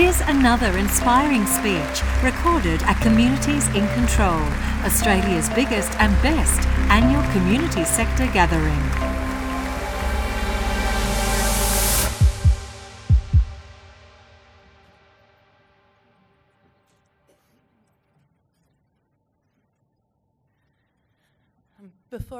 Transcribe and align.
Here's 0.00 0.22
another 0.22 0.78
inspiring 0.78 1.44
speech 1.44 2.02
recorded 2.24 2.82
at 2.84 2.98
Communities 3.02 3.66
in 3.76 3.86
Control, 3.88 4.40
Australia's 4.82 5.50
biggest 5.50 5.92
and 6.00 6.10
best 6.22 6.66
annual 6.88 7.22
community 7.32 7.84
sector 7.84 8.24
gathering. 8.32 9.09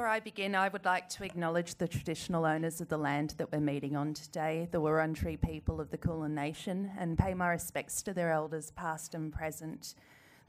Before 0.01 0.09
I 0.09 0.19
begin, 0.19 0.55
I 0.55 0.67
would 0.67 0.83
like 0.83 1.09
to 1.09 1.23
acknowledge 1.23 1.75
the 1.75 1.87
traditional 1.87 2.43
owners 2.43 2.81
of 2.81 2.89
the 2.89 2.97
land 2.97 3.35
that 3.37 3.51
we're 3.51 3.59
meeting 3.59 3.95
on 3.95 4.15
today, 4.15 4.67
the 4.71 4.81
Wurundjeri 4.81 5.39
people 5.39 5.79
of 5.79 5.91
the 5.91 5.97
Kulin 5.97 6.33
Nation, 6.33 6.89
and 6.97 7.19
pay 7.19 7.35
my 7.35 7.49
respects 7.49 8.01
to 8.01 8.11
their 8.11 8.31
elders, 8.31 8.71
past 8.71 9.13
and 9.13 9.31
present. 9.31 9.93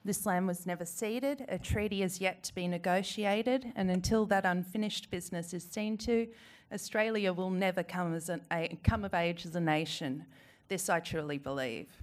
This 0.06 0.24
land 0.24 0.46
was 0.46 0.64
never 0.64 0.86
ceded, 0.86 1.44
a 1.50 1.58
treaty 1.58 2.02
is 2.02 2.18
yet 2.18 2.42
to 2.44 2.54
be 2.54 2.66
negotiated, 2.66 3.74
and 3.76 3.90
until 3.90 4.24
that 4.24 4.46
unfinished 4.46 5.10
business 5.10 5.52
is 5.52 5.64
seen 5.64 5.98
to, 5.98 6.28
Australia 6.72 7.34
will 7.34 7.50
never 7.50 7.82
come, 7.82 8.14
as 8.14 8.30
an, 8.30 8.40
a, 8.50 8.78
come 8.82 9.04
of 9.04 9.12
age 9.12 9.44
as 9.44 9.54
a 9.54 9.60
nation. 9.60 10.24
This 10.68 10.88
I 10.88 11.00
truly 11.00 11.36
believe. 11.36 12.01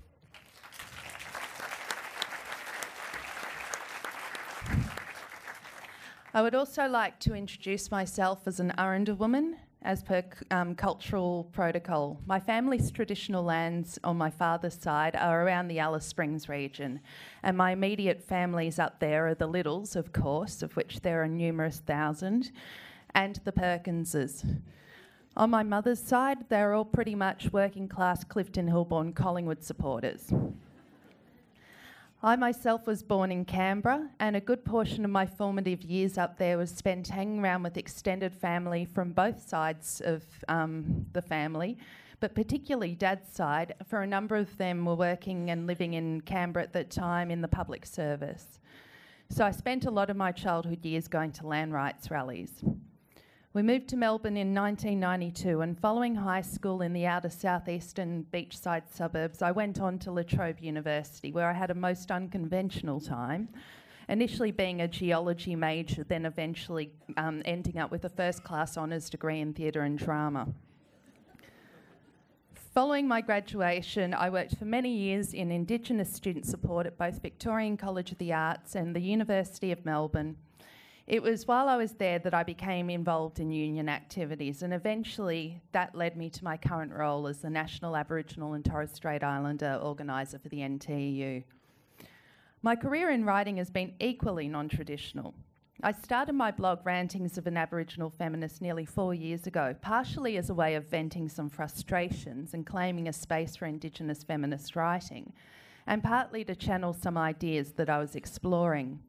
I 6.31 6.43
would 6.43 6.53
also 6.53 6.87
like 6.87 7.17
to 7.21 7.33
introduce 7.33 7.89
myself 7.89 8.41
as 8.45 8.59
an 8.59 8.71
Aranda 8.77 9.15
woman, 9.15 9.57
as 9.81 10.03
per 10.03 10.23
um, 10.51 10.75
cultural 10.75 11.49
protocol. 11.51 12.21
My 12.27 12.39
family's 12.39 12.91
traditional 12.91 13.43
lands 13.43 13.97
on 14.03 14.15
my 14.15 14.29
father's 14.29 14.75
side 14.79 15.15
are 15.15 15.43
around 15.43 15.69
the 15.69 15.79
Alice 15.79 16.05
Springs 16.05 16.47
region, 16.47 16.99
and 17.41 17.57
my 17.57 17.71
immediate 17.71 18.21
families 18.21 18.77
up 18.77 18.99
there 18.99 19.27
are 19.27 19.33
the 19.33 19.47
Liddles, 19.47 19.95
of 19.95 20.13
course, 20.13 20.61
of 20.61 20.75
which 20.75 20.99
there 21.01 21.23
are 21.23 21.27
numerous 21.27 21.79
thousand, 21.79 22.51
and 23.15 23.39
the 23.43 23.51
Perkinses. 23.51 24.45
On 25.35 25.49
my 25.49 25.63
mother's 25.63 25.99
side, 25.99 26.47
they're 26.49 26.75
all 26.75 26.85
pretty 26.85 27.15
much 27.15 27.51
working 27.51 27.87
class 27.87 28.23
Clifton 28.23 28.67
Hillborn 28.67 29.13
Collingwood 29.13 29.63
supporters. 29.63 30.31
I 32.21 32.35
myself 32.35 32.85
was 32.85 33.01
born 33.01 33.31
in 33.31 33.45
Canberra, 33.45 34.09
and 34.19 34.35
a 34.35 34.41
good 34.41 34.65
portion 34.65 35.05
of 35.05 35.11
my 35.11 35.25
formative 35.25 35.81
years 35.83 36.17
up 36.17 36.37
there 36.37 36.57
was 36.57 36.69
spent 36.69 37.07
hanging 37.07 37.39
around 37.39 37.63
with 37.63 37.77
extended 37.77 38.33
family 38.33 38.83
from 38.83 39.13
both 39.13 39.47
sides 39.47 40.01
of 40.03 40.21
um, 40.49 41.05
the 41.13 41.21
family, 41.21 41.77
but 42.19 42.35
particularly 42.35 42.93
dad's 42.93 43.33
side, 43.33 43.73
for 43.87 44.01
a 44.01 44.07
number 44.07 44.35
of 44.35 44.57
them 44.57 44.83
were 44.83 44.95
working 44.95 45.49
and 45.49 45.65
living 45.65 45.93
in 45.93 46.19
Canberra 46.19 46.63
at 46.63 46.73
that 46.73 46.91
time 46.91 47.31
in 47.31 47.39
the 47.39 47.47
public 47.47 47.85
service. 47.85 48.59
So 49.29 49.45
I 49.45 49.51
spent 49.51 49.85
a 49.85 49.91
lot 49.91 50.09
of 50.09 50.17
my 50.17 50.33
childhood 50.33 50.83
years 50.83 51.07
going 51.07 51.31
to 51.33 51.47
land 51.47 51.71
rights 51.71 52.11
rallies. 52.11 52.61
We 53.59 53.63
moved 53.63 53.89
to 53.89 53.97
Melbourne 53.97 54.37
in 54.37 54.55
1992, 54.55 55.59
and 55.59 55.77
following 55.77 56.15
high 56.15 56.43
school 56.43 56.81
in 56.81 56.93
the 56.93 57.05
outer 57.05 57.27
southeastern 57.27 58.25
beachside 58.31 58.83
suburbs, 58.89 59.41
I 59.41 59.51
went 59.51 59.81
on 59.81 59.99
to 59.99 60.11
La 60.11 60.21
Trobe 60.21 60.61
University, 60.61 61.33
where 61.33 61.49
I 61.49 61.51
had 61.51 61.69
a 61.69 61.73
most 61.73 62.09
unconventional 62.09 63.01
time. 63.01 63.49
Initially 64.07 64.51
being 64.51 64.79
a 64.79 64.87
geology 64.87 65.57
major, 65.57 66.05
then 66.05 66.25
eventually 66.25 66.93
um, 67.17 67.41
ending 67.43 67.77
up 67.77 67.91
with 67.91 68.05
a 68.05 68.09
first 68.09 68.45
class 68.45 68.77
honours 68.77 69.09
degree 69.09 69.41
in 69.41 69.53
theatre 69.53 69.81
and 69.81 69.99
drama. 69.99 70.47
Following 72.73 73.09
my 73.09 73.19
graduation, 73.19 74.13
I 74.13 74.29
worked 74.29 74.55
for 74.55 74.63
many 74.63 74.95
years 74.95 75.33
in 75.33 75.51
Indigenous 75.51 76.13
student 76.13 76.45
support 76.45 76.85
at 76.85 76.97
both 76.97 77.21
Victorian 77.21 77.75
College 77.75 78.13
of 78.13 78.19
the 78.19 78.31
Arts 78.31 78.75
and 78.75 78.95
the 78.95 79.01
University 79.01 79.73
of 79.73 79.83
Melbourne 79.83 80.37
it 81.09 81.23
was 81.23 81.47
while 81.47 81.67
I 81.67 81.75
was 81.75 81.93
there 81.93 82.19
that 82.19 82.35
I 82.35 82.43
became 82.43 82.87
involved 82.87 83.39
in 83.39 83.49
union 83.49 83.89
activities, 83.89 84.61
and 84.61 84.71
eventually 84.71 85.59
that 85.71 85.95
led 85.95 86.15
me 86.15 86.29
to 86.29 86.43
my 86.43 86.55
current 86.55 86.93
role 86.93 87.27
as 87.27 87.39
the 87.39 87.49
National 87.49 87.97
Aboriginal 87.97 88.53
and 88.53 88.63
Torres 88.63 88.91
Strait 88.91 89.23
Islander 89.23 89.79
organiser 89.81 90.37
for 90.37 90.49
the 90.49 90.59
NTEU. 90.59 91.43
My 92.61 92.75
career 92.75 93.09
in 93.09 93.25
writing 93.25 93.57
has 93.57 93.71
been 93.71 93.95
equally 93.99 94.47
non 94.47 94.69
traditional. 94.69 95.33
I 95.81 95.93
started 95.93 96.33
my 96.33 96.51
blog 96.51 96.85
Rantings 96.85 97.39
of 97.39 97.47
an 97.47 97.57
Aboriginal 97.57 98.11
Feminist 98.11 98.61
nearly 98.61 98.85
four 98.85 99.15
years 99.15 99.47
ago, 99.47 99.75
partially 99.81 100.37
as 100.37 100.51
a 100.51 100.53
way 100.53 100.75
of 100.75 100.89
venting 100.89 101.27
some 101.27 101.49
frustrations 101.49 102.53
and 102.53 102.67
claiming 102.67 103.07
a 103.07 103.13
space 103.13 103.55
for 103.55 103.65
Indigenous 103.65 104.21
feminist 104.21 104.75
writing, 104.75 105.33
and 105.87 106.03
partly 106.03 106.43
to 106.43 106.53
channel 106.53 106.93
some 106.93 107.17
ideas 107.17 107.71
that 107.71 107.89
I 107.89 107.97
was 107.97 108.15
exploring. 108.15 108.99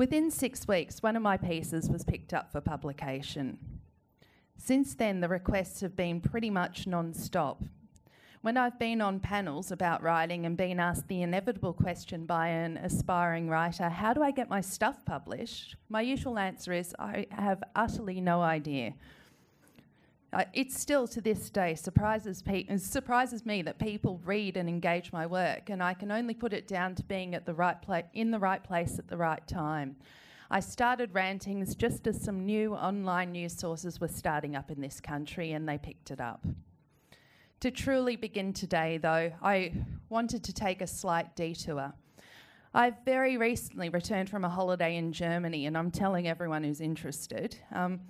Within 0.00 0.30
six 0.30 0.66
weeks, 0.66 1.02
one 1.02 1.14
of 1.14 1.22
my 1.22 1.36
pieces 1.36 1.90
was 1.90 2.04
picked 2.04 2.32
up 2.32 2.50
for 2.50 2.62
publication. 2.62 3.58
Since 4.56 4.94
then, 4.94 5.20
the 5.20 5.28
requests 5.28 5.82
have 5.82 5.94
been 5.94 6.22
pretty 6.22 6.48
much 6.48 6.86
non 6.86 7.12
stop. 7.12 7.62
When 8.40 8.56
I've 8.56 8.78
been 8.78 9.02
on 9.02 9.20
panels 9.20 9.70
about 9.70 10.02
writing 10.02 10.46
and 10.46 10.56
been 10.56 10.80
asked 10.80 11.08
the 11.08 11.20
inevitable 11.20 11.74
question 11.74 12.24
by 12.24 12.48
an 12.48 12.78
aspiring 12.78 13.50
writer, 13.50 13.90
how 13.90 14.14
do 14.14 14.22
I 14.22 14.30
get 14.30 14.48
my 14.48 14.62
stuff 14.62 15.04
published? 15.04 15.76
My 15.90 16.00
usual 16.00 16.38
answer 16.38 16.72
is, 16.72 16.94
I 16.98 17.26
have 17.32 17.62
utterly 17.76 18.22
no 18.22 18.40
idea. 18.40 18.94
Uh, 20.32 20.44
it 20.52 20.70
still 20.70 21.08
to 21.08 21.20
this 21.20 21.50
day 21.50 21.74
surprises, 21.74 22.40
pe- 22.40 22.64
surprises 22.76 23.44
me 23.44 23.62
that 23.62 23.78
people 23.80 24.20
read 24.24 24.56
and 24.56 24.68
engage 24.68 25.12
my 25.12 25.26
work, 25.26 25.70
and 25.70 25.82
I 25.82 25.92
can 25.92 26.12
only 26.12 26.34
put 26.34 26.52
it 26.52 26.68
down 26.68 26.94
to 26.96 27.02
being 27.02 27.34
at 27.34 27.46
the 27.46 27.54
right 27.54 27.80
pla- 27.82 28.02
in 28.14 28.30
the 28.30 28.38
right 28.38 28.62
place 28.62 28.98
at 28.98 29.08
the 29.08 29.16
right 29.16 29.44
time. 29.48 29.96
I 30.48 30.60
started 30.60 31.14
rantings 31.14 31.74
just 31.74 32.06
as 32.06 32.20
some 32.20 32.44
new 32.44 32.74
online 32.74 33.32
news 33.32 33.56
sources 33.56 34.00
were 34.00 34.08
starting 34.08 34.54
up 34.54 34.70
in 34.70 34.80
this 34.80 35.00
country, 35.00 35.52
and 35.52 35.68
they 35.68 35.78
picked 35.78 36.12
it 36.12 36.20
up. 36.20 36.44
To 37.60 37.70
truly 37.70 38.16
begin 38.16 38.52
today, 38.52 38.98
though, 38.98 39.32
I 39.42 39.72
wanted 40.08 40.44
to 40.44 40.52
take 40.52 40.80
a 40.80 40.86
slight 40.86 41.34
detour. 41.34 41.92
I've 42.72 42.94
very 43.04 43.36
recently 43.36 43.88
returned 43.88 44.30
from 44.30 44.44
a 44.44 44.48
holiday 44.48 44.96
in 44.96 45.12
Germany, 45.12 45.66
and 45.66 45.76
I'm 45.76 45.90
telling 45.90 46.28
everyone 46.28 46.62
who's 46.62 46.80
interested. 46.80 47.56
Um, 47.72 48.00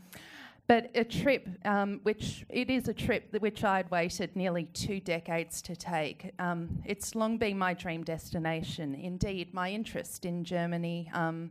but 0.70 0.88
a 0.94 1.02
trip, 1.02 1.48
um, 1.64 1.98
which 2.04 2.46
it 2.48 2.70
is 2.70 2.86
a 2.86 2.94
trip 2.94 3.36
which 3.40 3.64
I'd 3.64 3.90
waited 3.90 4.36
nearly 4.36 4.66
two 4.66 5.00
decades 5.00 5.60
to 5.62 5.74
take. 5.74 6.30
Um, 6.38 6.80
it's 6.84 7.16
long 7.16 7.38
been 7.38 7.58
my 7.58 7.74
dream 7.74 8.04
destination. 8.04 8.94
Indeed, 8.94 9.52
my 9.52 9.72
interest 9.72 10.24
in 10.24 10.44
Germany 10.44 11.10
um, 11.12 11.50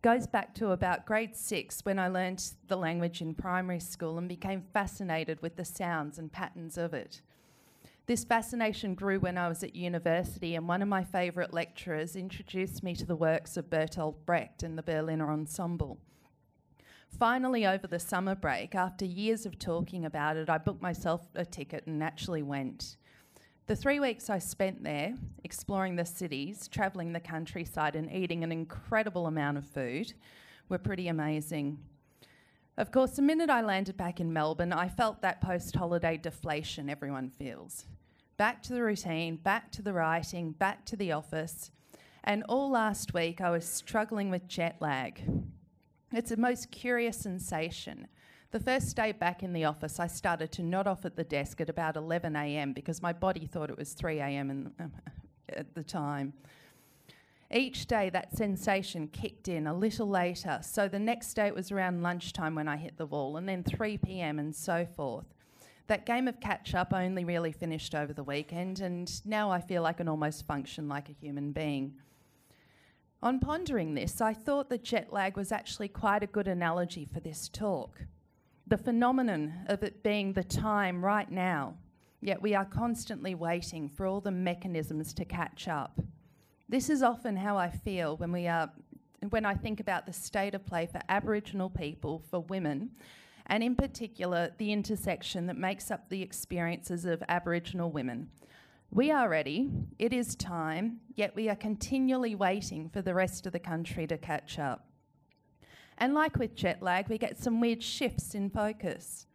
goes 0.00 0.28
back 0.28 0.54
to 0.54 0.70
about 0.70 1.06
grade 1.06 1.34
six 1.34 1.80
when 1.84 1.98
I 1.98 2.06
learnt 2.06 2.52
the 2.68 2.76
language 2.76 3.20
in 3.20 3.34
primary 3.34 3.80
school 3.80 4.16
and 4.16 4.28
became 4.28 4.62
fascinated 4.72 5.42
with 5.42 5.56
the 5.56 5.64
sounds 5.64 6.16
and 6.16 6.30
patterns 6.30 6.78
of 6.78 6.94
it. 6.94 7.22
This 8.06 8.22
fascination 8.22 8.94
grew 8.94 9.18
when 9.18 9.36
I 9.36 9.48
was 9.48 9.64
at 9.64 9.74
university, 9.74 10.54
and 10.54 10.68
one 10.68 10.82
of 10.82 10.88
my 10.88 11.02
favourite 11.02 11.52
lecturers 11.52 12.14
introduced 12.14 12.84
me 12.84 12.94
to 12.94 13.06
the 13.06 13.16
works 13.16 13.56
of 13.56 13.70
Bertolt 13.70 14.24
Brecht 14.24 14.62
and 14.62 14.78
the 14.78 14.84
Berliner 14.84 15.32
Ensemble. 15.32 15.98
Finally, 17.08 17.66
over 17.66 17.86
the 17.86 17.98
summer 17.98 18.34
break, 18.34 18.74
after 18.74 19.04
years 19.04 19.46
of 19.46 19.58
talking 19.58 20.04
about 20.04 20.36
it, 20.36 20.50
I 20.50 20.58
booked 20.58 20.82
myself 20.82 21.28
a 21.34 21.44
ticket 21.44 21.86
and 21.86 22.02
actually 22.02 22.42
went. 22.42 22.96
The 23.66 23.74
three 23.74 23.98
weeks 23.98 24.30
I 24.30 24.38
spent 24.38 24.84
there, 24.84 25.14
exploring 25.42 25.96
the 25.96 26.04
cities, 26.04 26.68
travelling 26.68 27.12
the 27.12 27.20
countryside, 27.20 27.96
and 27.96 28.12
eating 28.12 28.44
an 28.44 28.52
incredible 28.52 29.26
amount 29.26 29.58
of 29.58 29.66
food, 29.66 30.12
were 30.68 30.78
pretty 30.78 31.08
amazing. 31.08 31.78
Of 32.76 32.92
course, 32.92 33.12
the 33.12 33.22
minute 33.22 33.48
I 33.48 33.62
landed 33.62 33.96
back 33.96 34.20
in 34.20 34.32
Melbourne, 34.32 34.72
I 34.72 34.88
felt 34.88 35.22
that 35.22 35.40
post 35.40 35.74
holiday 35.74 36.18
deflation 36.18 36.90
everyone 36.90 37.30
feels. 37.30 37.86
Back 38.36 38.62
to 38.64 38.74
the 38.74 38.82
routine, 38.82 39.36
back 39.36 39.72
to 39.72 39.82
the 39.82 39.94
writing, 39.94 40.52
back 40.52 40.84
to 40.86 40.96
the 40.96 41.12
office. 41.12 41.70
And 42.22 42.44
all 42.50 42.70
last 42.70 43.14
week, 43.14 43.40
I 43.40 43.50
was 43.50 43.64
struggling 43.64 44.30
with 44.30 44.46
jet 44.46 44.76
lag. 44.80 45.22
It's 46.16 46.30
a 46.30 46.36
most 46.38 46.70
curious 46.70 47.18
sensation. 47.18 48.08
The 48.50 48.58
first 48.58 48.96
day 48.96 49.12
back 49.12 49.42
in 49.42 49.52
the 49.52 49.66
office, 49.66 50.00
I 50.00 50.06
started 50.06 50.50
to 50.52 50.62
nod 50.62 50.86
off 50.86 51.04
at 51.04 51.14
the 51.14 51.24
desk 51.24 51.60
at 51.60 51.68
about 51.68 51.94
11 51.94 52.34
a.m. 52.34 52.72
because 52.72 53.02
my 53.02 53.12
body 53.12 53.44
thought 53.44 53.68
it 53.68 53.76
was 53.76 53.92
3 53.92 54.20
a.m. 54.20 54.72
At 55.50 55.74
the 55.74 55.82
time. 55.82 56.32
Each 57.52 57.86
day, 57.86 58.08
that 58.08 58.34
sensation 58.34 59.08
kicked 59.08 59.46
in 59.46 59.66
a 59.66 59.74
little 59.74 60.08
later. 60.08 60.58
So 60.62 60.88
the 60.88 60.98
next 60.98 61.34
day, 61.34 61.48
it 61.48 61.54
was 61.54 61.70
around 61.70 62.02
lunchtime 62.02 62.54
when 62.54 62.66
I 62.66 62.78
hit 62.78 62.96
the 62.96 63.04
wall, 63.04 63.36
and 63.36 63.46
then 63.46 63.62
3 63.62 63.98
p.m., 63.98 64.38
and 64.38 64.56
so 64.56 64.86
forth. 64.86 65.26
That 65.86 66.06
game 66.06 66.28
of 66.28 66.40
catch 66.40 66.74
up 66.74 66.94
only 66.94 67.26
really 67.26 67.52
finished 67.52 67.94
over 67.94 68.14
the 68.14 68.24
weekend, 68.24 68.80
and 68.80 69.20
now 69.26 69.50
I 69.50 69.60
feel 69.60 69.84
I 69.84 69.92
can 69.92 70.08
almost 70.08 70.46
function 70.46 70.88
like 70.88 71.10
a 71.10 71.12
human 71.12 71.52
being. 71.52 71.92
On 73.22 73.40
pondering 73.40 73.94
this, 73.94 74.20
I 74.20 74.34
thought 74.34 74.68
that 74.68 74.84
jet 74.84 75.12
lag 75.12 75.36
was 75.36 75.50
actually 75.50 75.88
quite 75.88 76.22
a 76.22 76.26
good 76.26 76.46
analogy 76.46 77.04
for 77.04 77.20
this 77.20 77.48
talk. 77.48 78.02
The 78.66 78.76
phenomenon 78.76 79.64
of 79.68 79.82
it 79.82 80.02
being 80.02 80.32
the 80.32 80.44
time 80.44 81.04
right 81.04 81.30
now, 81.30 81.74
yet 82.20 82.42
we 82.42 82.54
are 82.54 82.64
constantly 82.64 83.34
waiting 83.34 83.88
for 83.88 84.06
all 84.06 84.20
the 84.20 84.30
mechanisms 84.30 85.14
to 85.14 85.24
catch 85.24 85.66
up. 85.66 85.98
This 86.68 86.90
is 86.90 87.02
often 87.02 87.36
how 87.36 87.56
I 87.56 87.70
feel 87.70 88.16
when 88.16 88.32
we 88.32 88.48
are 88.48 88.70
when 89.30 89.46
I 89.46 89.54
think 89.54 89.80
about 89.80 90.06
the 90.06 90.12
state 90.12 90.54
of 90.54 90.66
play 90.66 90.86
for 90.86 91.00
Aboriginal 91.08 91.70
people, 91.70 92.22
for 92.30 92.40
women, 92.40 92.90
and 93.46 93.62
in 93.62 93.74
particular 93.74 94.52
the 94.58 94.72
intersection 94.72 95.46
that 95.46 95.56
makes 95.56 95.90
up 95.90 96.10
the 96.10 96.22
experiences 96.22 97.06
of 97.06 97.22
Aboriginal 97.28 97.90
women. 97.90 98.28
We 98.90 99.10
are 99.10 99.28
ready, 99.28 99.70
it 99.98 100.12
is 100.12 100.34
time, 100.36 101.00
yet 101.14 101.34
we 101.34 101.48
are 101.48 101.56
continually 101.56 102.34
waiting 102.34 102.88
for 102.88 103.02
the 103.02 103.14
rest 103.14 103.46
of 103.46 103.52
the 103.52 103.58
country 103.58 104.06
to 104.06 104.16
catch 104.16 104.58
up. 104.58 104.86
And 105.98 106.14
like 106.14 106.36
with 106.36 106.54
jet 106.54 106.82
lag, 106.82 107.08
we 107.08 107.18
get 107.18 107.38
some 107.38 107.60
weird 107.60 107.82
shifts 107.82 108.34
in 108.34 108.48
focus. 108.50 109.26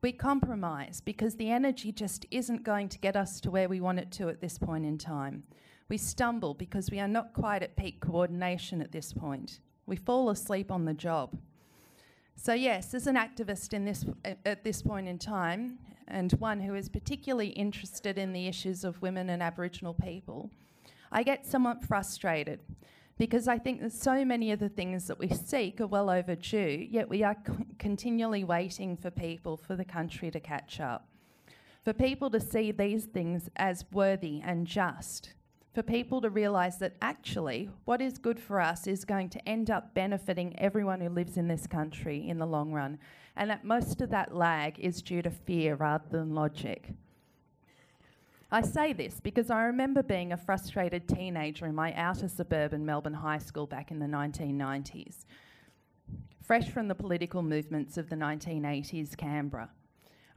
We 0.00 0.12
compromise 0.12 1.00
because 1.00 1.36
the 1.36 1.50
energy 1.50 1.92
just 1.92 2.24
isn't 2.30 2.62
going 2.62 2.88
to 2.90 2.98
get 2.98 3.16
us 3.16 3.40
to 3.40 3.50
where 3.50 3.68
we 3.68 3.80
want 3.80 3.98
it 3.98 4.12
to 4.12 4.28
at 4.28 4.40
this 4.40 4.58
point 4.58 4.84
in 4.84 4.96
time. 4.96 5.42
We 5.88 5.98
stumble 5.98 6.54
because 6.54 6.90
we 6.90 7.00
are 7.00 7.08
not 7.08 7.32
quite 7.32 7.62
at 7.62 7.76
peak 7.76 8.00
coordination 8.00 8.80
at 8.80 8.92
this 8.92 9.12
point. 9.12 9.60
We 9.86 9.96
fall 9.96 10.30
asleep 10.30 10.70
on 10.70 10.84
the 10.84 10.94
job. 10.94 11.36
So, 12.36 12.52
yes, 12.52 12.94
as 12.94 13.08
an 13.08 13.16
activist 13.16 13.72
in 13.72 13.84
this, 13.84 14.04
at 14.24 14.62
this 14.62 14.82
point 14.82 15.08
in 15.08 15.18
time, 15.18 15.78
and 16.08 16.32
one 16.32 16.60
who 16.60 16.74
is 16.74 16.88
particularly 16.88 17.48
interested 17.48 18.18
in 18.18 18.32
the 18.32 18.46
issues 18.46 18.84
of 18.84 19.00
women 19.02 19.30
and 19.30 19.42
Aboriginal 19.42 19.94
people, 19.94 20.50
I 21.12 21.22
get 21.22 21.46
somewhat 21.46 21.84
frustrated 21.84 22.60
because 23.18 23.48
I 23.48 23.58
think 23.58 23.80
that 23.80 23.92
so 23.92 24.24
many 24.24 24.52
of 24.52 24.60
the 24.60 24.68
things 24.68 25.06
that 25.08 25.18
we 25.18 25.28
seek 25.28 25.80
are 25.80 25.86
well 25.86 26.08
overdue, 26.08 26.86
yet 26.88 27.08
we 27.08 27.22
are 27.24 27.36
c- 27.46 27.52
continually 27.78 28.44
waiting 28.44 28.96
for 28.96 29.10
people, 29.10 29.56
for 29.56 29.74
the 29.74 29.84
country 29.84 30.30
to 30.30 30.40
catch 30.40 30.80
up. 30.80 31.08
For 31.84 31.92
people 31.92 32.30
to 32.30 32.40
see 32.40 32.70
these 32.70 33.06
things 33.06 33.50
as 33.56 33.84
worthy 33.92 34.40
and 34.44 34.66
just, 34.66 35.32
for 35.74 35.82
people 35.82 36.20
to 36.20 36.30
realise 36.30 36.76
that 36.76 36.96
actually 37.02 37.70
what 37.84 38.00
is 38.00 38.18
good 38.18 38.40
for 38.40 38.60
us 38.60 38.86
is 38.86 39.04
going 39.04 39.28
to 39.30 39.48
end 39.48 39.70
up 39.70 39.94
benefiting 39.94 40.58
everyone 40.58 41.00
who 41.00 41.08
lives 41.08 41.36
in 41.36 41.48
this 41.48 41.66
country 41.66 42.28
in 42.28 42.38
the 42.38 42.46
long 42.46 42.72
run, 42.72 42.98
and 43.36 43.50
that 43.50 43.64
most 43.64 44.00
of 44.00 44.10
that 44.10 44.34
lag 44.34 44.78
is 44.78 45.02
due 45.02 45.22
to 45.22 45.30
fear 45.30 45.74
rather 45.76 46.08
than 46.10 46.34
logic. 46.34 46.90
I 48.50 48.62
say 48.62 48.94
this 48.94 49.20
because 49.20 49.50
I 49.50 49.64
remember 49.64 50.02
being 50.02 50.32
a 50.32 50.36
frustrated 50.38 51.06
teenager 51.06 51.66
in 51.66 51.74
my 51.74 51.92
outer 51.92 52.28
suburban 52.28 52.86
Melbourne 52.86 53.12
high 53.12 53.38
school 53.38 53.66
back 53.66 53.90
in 53.90 53.98
the 53.98 54.06
1990s, 54.06 55.26
fresh 56.42 56.70
from 56.70 56.88
the 56.88 56.94
political 56.94 57.42
movements 57.42 57.98
of 57.98 58.08
the 58.08 58.16
1980s 58.16 59.14
Canberra. 59.14 59.68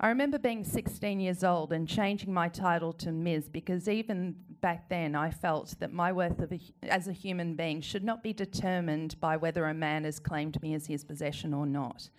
I 0.04 0.10
remember 0.10 0.40
being 0.40 0.64
16 0.64 1.20
years 1.20 1.44
old 1.44 1.72
and 1.72 1.88
changing 1.88 2.34
my 2.34 2.50
title 2.50 2.92
to 2.94 3.12
Ms. 3.12 3.48
because 3.48 3.88
even 3.88 4.36
back 4.60 4.90
then 4.90 5.14
I 5.14 5.30
felt 5.30 5.76
that 5.80 5.94
my 5.94 6.12
worth 6.12 6.40
a, 6.42 6.60
as 6.90 7.08
a 7.08 7.12
human 7.12 7.54
being 7.54 7.82
should 7.82 8.04
not 8.04 8.24
be 8.24 8.34
determined 8.34 9.20
by 9.22 9.38
whether 9.38 9.66
a 9.66 9.76
man 9.76 10.06
has 10.06 10.18
claimed 10.18 10.60
me 10.64 10.74
as 10.74 10.88
his 10.88 11.04
possession 11.04 11.54
or 11.54 11.68
not. 11.68 12.10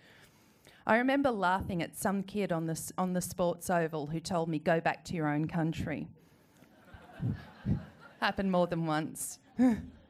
I 0.87 0.95
remember 0.95 1.29
laughing 1.29 1.83
at 1.83 1.97
some 1.97 2.23
kid 2.23 2.53
on 2.53 2.67
the, 2.67 2.91
on 2.97 3.11
the 3.11 3.21
sports 3.21 3.69
oval 3.69 4.07
who 4.07 4.21
told 4.21 4.47
me, 4.47 4.59
go 4.59 4.79
back 4.79 5.03
to 5.05 5.13
your 5.13 5.27
own 5.27 5.49
country. 5.49 6.07
Happened 8.21 8.49
more 8.49 8.67
than 8.67 8.85
once. 8.85 9.39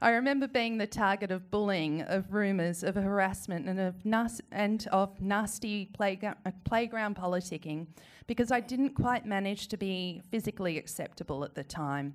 I 0.00 0.10
remember 0.10 0.46
being 0.46 0.78
the 0.78 0.86
target 0.86 1.32
of 1.32 1.50
bullying, 1.50 2.02
of 2.02 2.32
rumours, 2.32 2.84
of 2.84 2.94
harassment, 2.94 3.68
and 3.68 3.80
of, 3.80 4.04
nas- 4.04 4.40
and 4.52 4.86
of 4.92 5.20
nasty 5.20 5.90
playga- 5.98 6.36
playground 6.64 7.16
politicking 7.16 7.88
because 8.28 8.52
I 8.52 8.60
didn't 8.60 8.90
quite 8.90 9.26
manage 9.26 9.66
to 9.68 9.76
be 9.76 10.22
physically 10.30 10.78
acceptable 10.78 11.42
at 11.42 11.56
the 11.56 11.64
time. 11.64 12.14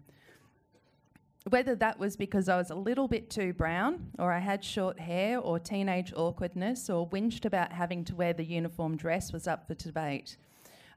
Whether 1.50 1.76
that 1.76 2.00
was 2.00 2.16
because 2.16 2.48
I 2.48 2.56
was 2.56 2.70
a 2.70 2.76
little 2.76 3.10
bit 3.10 3.30
too 3.30 3.52
brown, 3.52 4.12
or 4.18 4.32
I 4.32 4.40
had 4.40 4.64
short 4.64 4.98
hair, 4.98 5.40
or 5.40 5.60
teenage 5.60 6.14
awkwardness, 6.16 6.90
or 6.90 7.10
whinged 7.10 7.44
about 7.44 7.74
having 7.74 8.06
to 8.06 8.16
wear 8.16 8.32
the 8.32 8.46
uniform 8.46 8.96
dress 8.96 9.34
was 9.34 9.46
up 9.46 9.68
for 9.68 9.74
debate. 9.74 10.38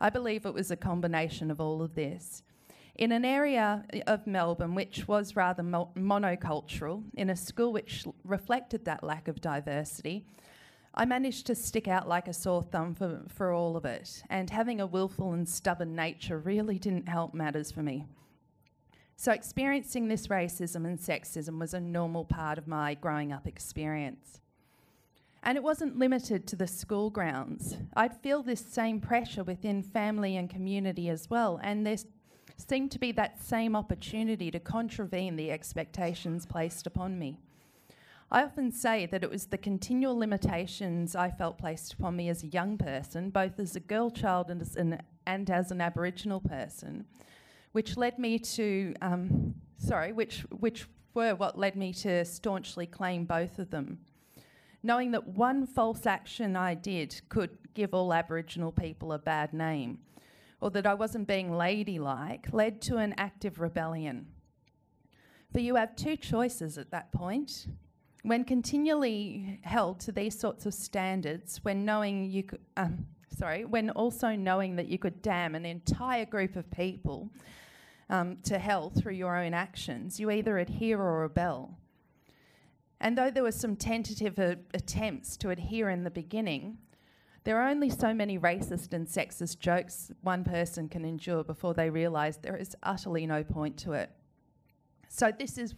I 0.01 0.09
believe 0.09 0.47
it 0.47 0.55
was 0.55 0.71
a 0.71 0.77
combination 0.77 1.51
of 1.51 1.61
all 1.61 1.83
of 1.83 1.97
this 1.97 2.45
in 2.99 3.13
an 3.13 3.25
area 3.25 3.85
eh, 3.93 4.01
of 4.07 4.27
Melbourne 4.27 4.75
which 4.75 5.07
was 5.07 5.37
rather 5.37 5.63
mo- 5.63 5.91
monocultural, 5.97 7.03
in 7.15 7.31
a 7.31 7.37
school 7.37 7.73
which 7.73 8.05
reflected 8.25 8.85
that 8.85 9.05
lack 9.05 9.29
of 9.29 9.41
diversity, 9.41 10.27
I 10.95 11.05
managed 11.05 11.47
to 11.47 11.55
stick 11.55 11.89
out 11.89 12.09
like 12.09 12.27
a 12.27 12.33
sore 12.33 12.63
thumb 12.63 12.95
for, 12.95 13.23
for 13.29 13.53
all 13.53 13.77
of 13.77 13.85
it. 13.85 14.23
And 14.31 14.49
having 14.49 14.81
a 14.81 14.87
willful 14.87 15.35
and 15.35 15.47
stubborn 15.47 15.95
nature 15.95 16.39
really 16.39 16.79
didn't 16.79 17.09
help 17.09 17.35
matters 17.35 17.71
for 17.71 17.83
me. 17.83 18.07
So, 19.19 19.33
experiencing 19.33 20.09
this 20.09 20.27
racism 20.27 20.87
and 20.87 20.99
sexism 20.99 21.59
was 21.59 21.73
a 21.73 21.81
normal 21.81 22.25
part 22.25 22.59
of 22.59 22.67
my 22.67 22.95
growing 22.95 23.33
up 23.33 23.47
experience. 23.47 24.41
And 25.43 25.57
it 25.57 25.63
wasn't 25.63 25.99
limited 25.99 26.47
to 26.49 26.57
the 26.57 26.67
school 26.67 27.09
grounds. 27.09 27.77
I'd 27.95 28.21
feel 28.21 28.43
this 28.43 28.61
same 28.61 29.01
pressure 29.01 29.45
within 29.45 29.83
family 29.83 30.37
and 30.37 30.51
community 30.51 31.09
as 31.09 31.31
well, 31.31 31.61
and 31.63 31.87
there's 31.87 32.05
seemed 32.57 32.91
to 32.93 32.99
be 32.99 33.13
that 33.13 33.43
same 33.43 33.77
opportunity 33.77 34.51
to 34.51 34.59
contravene 34.59 35.37
the 35.37 35.51
expectations 35.51 36.47
placed 36.47 36.87
upon 36.87 37.19
me. 37.19 37.39
I 38.31 38.43
often 38.43 38.73
say 38.73 39.07
that 39.07 39.23
it 39.23 39.31
was 39.31 39.47
the 39.47 39.59
continual 39.59 40.19
limitations 40.19 41.15
I 41.15 41.31
felt 41.31 41.59
placed 41.59 41.93
upon 41.93 42.17
me 42.17 42.29
as 42.29 42.43
a 42.43 42.49
young 42.49 42.77
person, 42.77 43.31
both 43.31 43.61
as 43.61 43.77
a 43.77 43.81
girl 43.81 44.11
child 44.11 44.51
and 44.51 44.61
as 44.61 44.75
an, 44.75 45.01
and 45.27 45.49
as 45.49 45.71
an 45.71 45.81
Aboriginal 45.81 46.41
person, 46.41 47.05
which 47.73 47.97
led 47.97 48.19
me 48.19 48.39
to, 48.39 48.95
um, 49.01 49.55
sorry, 49.79 50.13
which, 50.13 50.41
which 50.59 50.89
were 51.15 51.37
what 51.37 51.57
led 51.57 51.77
me 51.77 51.93
to 51.93 52.25
staunchly 52.25 52.87
claim 52.87 53.27
both 53.27 53.61
of 53.61 53.71
them. 53.71 53.99
Knowing 54.83 55.13
that 55.13 55.29
one 55.29 55.67
false 55.67 56.05
action 56.05 56.57
I 56.57 56.75
did 56.75 57.21
could 57.29 57.51
give 57.75 57.95
all 57.95 58.13
Aboriginal 58.13 58.73
people 58.73 59.13
a 59.13 59.19
bad 59.19 59.53
name 59.53 59.99
or 60.67 60.71
that 60.71 60.85
I 60.85 60.95
wasn't 60.95 61.29
being 61.29 61.57
ladylike 61.57 62.49
led 62.51 62.83
to 62.83 62.97
an 62.97 63.15
active 63.19 63.61
rebellion. 63.61 64.27
But 65.53 65.63
you 65.63 65.77
have 65.77 65.95
two 65.95 66.17
choices 66.17 66.77
at 66.77 66.91
that 66.91 67.13
point. 67.13 67.69
When 68.25 68.43
continually 68.43 69.61
held 69.63 70.01
to 70.01 70.11
these 70.11 70.37
sorts 70.37 70.67
of 70.67 70.75
standards, 70.75 71.61
when 71.63 71.85
knowing 71.85 72.29
you 72.29 72.43
could, 72.43 72.59
um, 72.77 73.07
sorry, 73.39 73.65
when 73.65 73.91
also 73.91 74.35
knowing 74.35 74.75
that 74.75 74.89
you 74.89 74.99
could 74.99 75.23
damn 75.23 75.55
an 75.55 75.65
entire 75.65 76.27
group 76.27 76.57
of 76.57 76.69
people 76.73 77.31
um, 78.11 78.39
to 78.43 78.59
hell 78.59 78.91
through 78.91 79.15
your 79.15 79.37
own 79.37 79.55
actions, 79.55 80.19
you 80.19 80.33
either 80.33 80.59
adhere 80.59 81.01
or 81.01 81.21
rebel. 81.21 81.79
And 83.01 83.17
though 83.17 83.31
there 83.31 83.45
were 83.45 83.53
some 83.53 83.77
tentative 83.77 84.37
uh, 84.41 84.57
attempts 84.75 85.37
to 85.37 85.51
adhere 85.51 85.91
in 85.91 86.03
the 86.03 86.11
beginning, 86.11 86.79
there 87.47 87.63
are 87.63 87.69
only 87.69 87.89
so 87.89 88.13
many 88.13 88.41
racist 88.41 88.93
and 88.93 89.07
sexist 89.07 89.61
jokes 89.61 90.11
one 90.23 90.43
person 90.43 90.89
can 90.89 91.05
endure 91.05 91.45
before 91.45 91.75
they 91.75 91.89
realise 91.89 92.37
there 92.39 92.57
is 92.57 92.75
utterly 92.83 93.25
no 93.25 93.45
point 93.45 93.77
to 93.77 93.93
it. 93.93 94.11
So, 95.09 95.31
this 95.31 95.57
is 95.57 95.77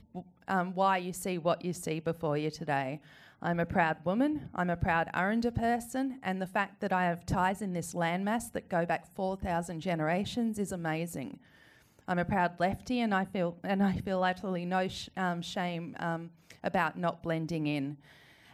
um, 0.49 0.75
why 0.75 0.97
you 0.97 1.13
see 1.13 1.37
what 1.37 1.63
you 1.63 1.75
see 1.75 2.01
before 2.01 2.39
you 2.39 2.51
today. 2.51 3.03
I'm 3.43 3.61
a 3.61 3.67
proud 3.67 3.99
woman, 4.05 4.49
I'm 4.55 4.71
a 4.71 4.79
proud 4.79 5.11
Aranda 5.13 5.53
person, 5.53 6.19
and 6.23 6.41
the 6.41 6.47
fact 6.47 6.81
that 6.81 6.91
I 6.91 7.05
have 7.05 7.27
ties 7.27 7.61
in 7.61 7.75
this 7.75 7.93
landmass 7.93 8.51
that 8.53 8.71
go 8.71 8.87
back 8.87 9.15
4,000 9.15 9.83
generations 9.83 10.59
is 10.59 10.73
amazing. 10.73 11.39
I'm 12.09 12.19
a 12.19 12.25
proud 12.25 12.59
lefty, 12.59 13.01
and 13.01 13.15
I 13.15 13.27
feel, 13.27 13.59
and 13.63 13.83
I 13.83 13.99
feel 13.99 14.25
utterly 14.25 14.65
no 14.65 14.89
sh- 14.89 15.11
um, 15.19 15.43
shame 15.43 15.95
um, 16.01 16.31
about 16.65 16.99
not 16.99 17.23
blending 17.23 17.67
in. 17.67 17.99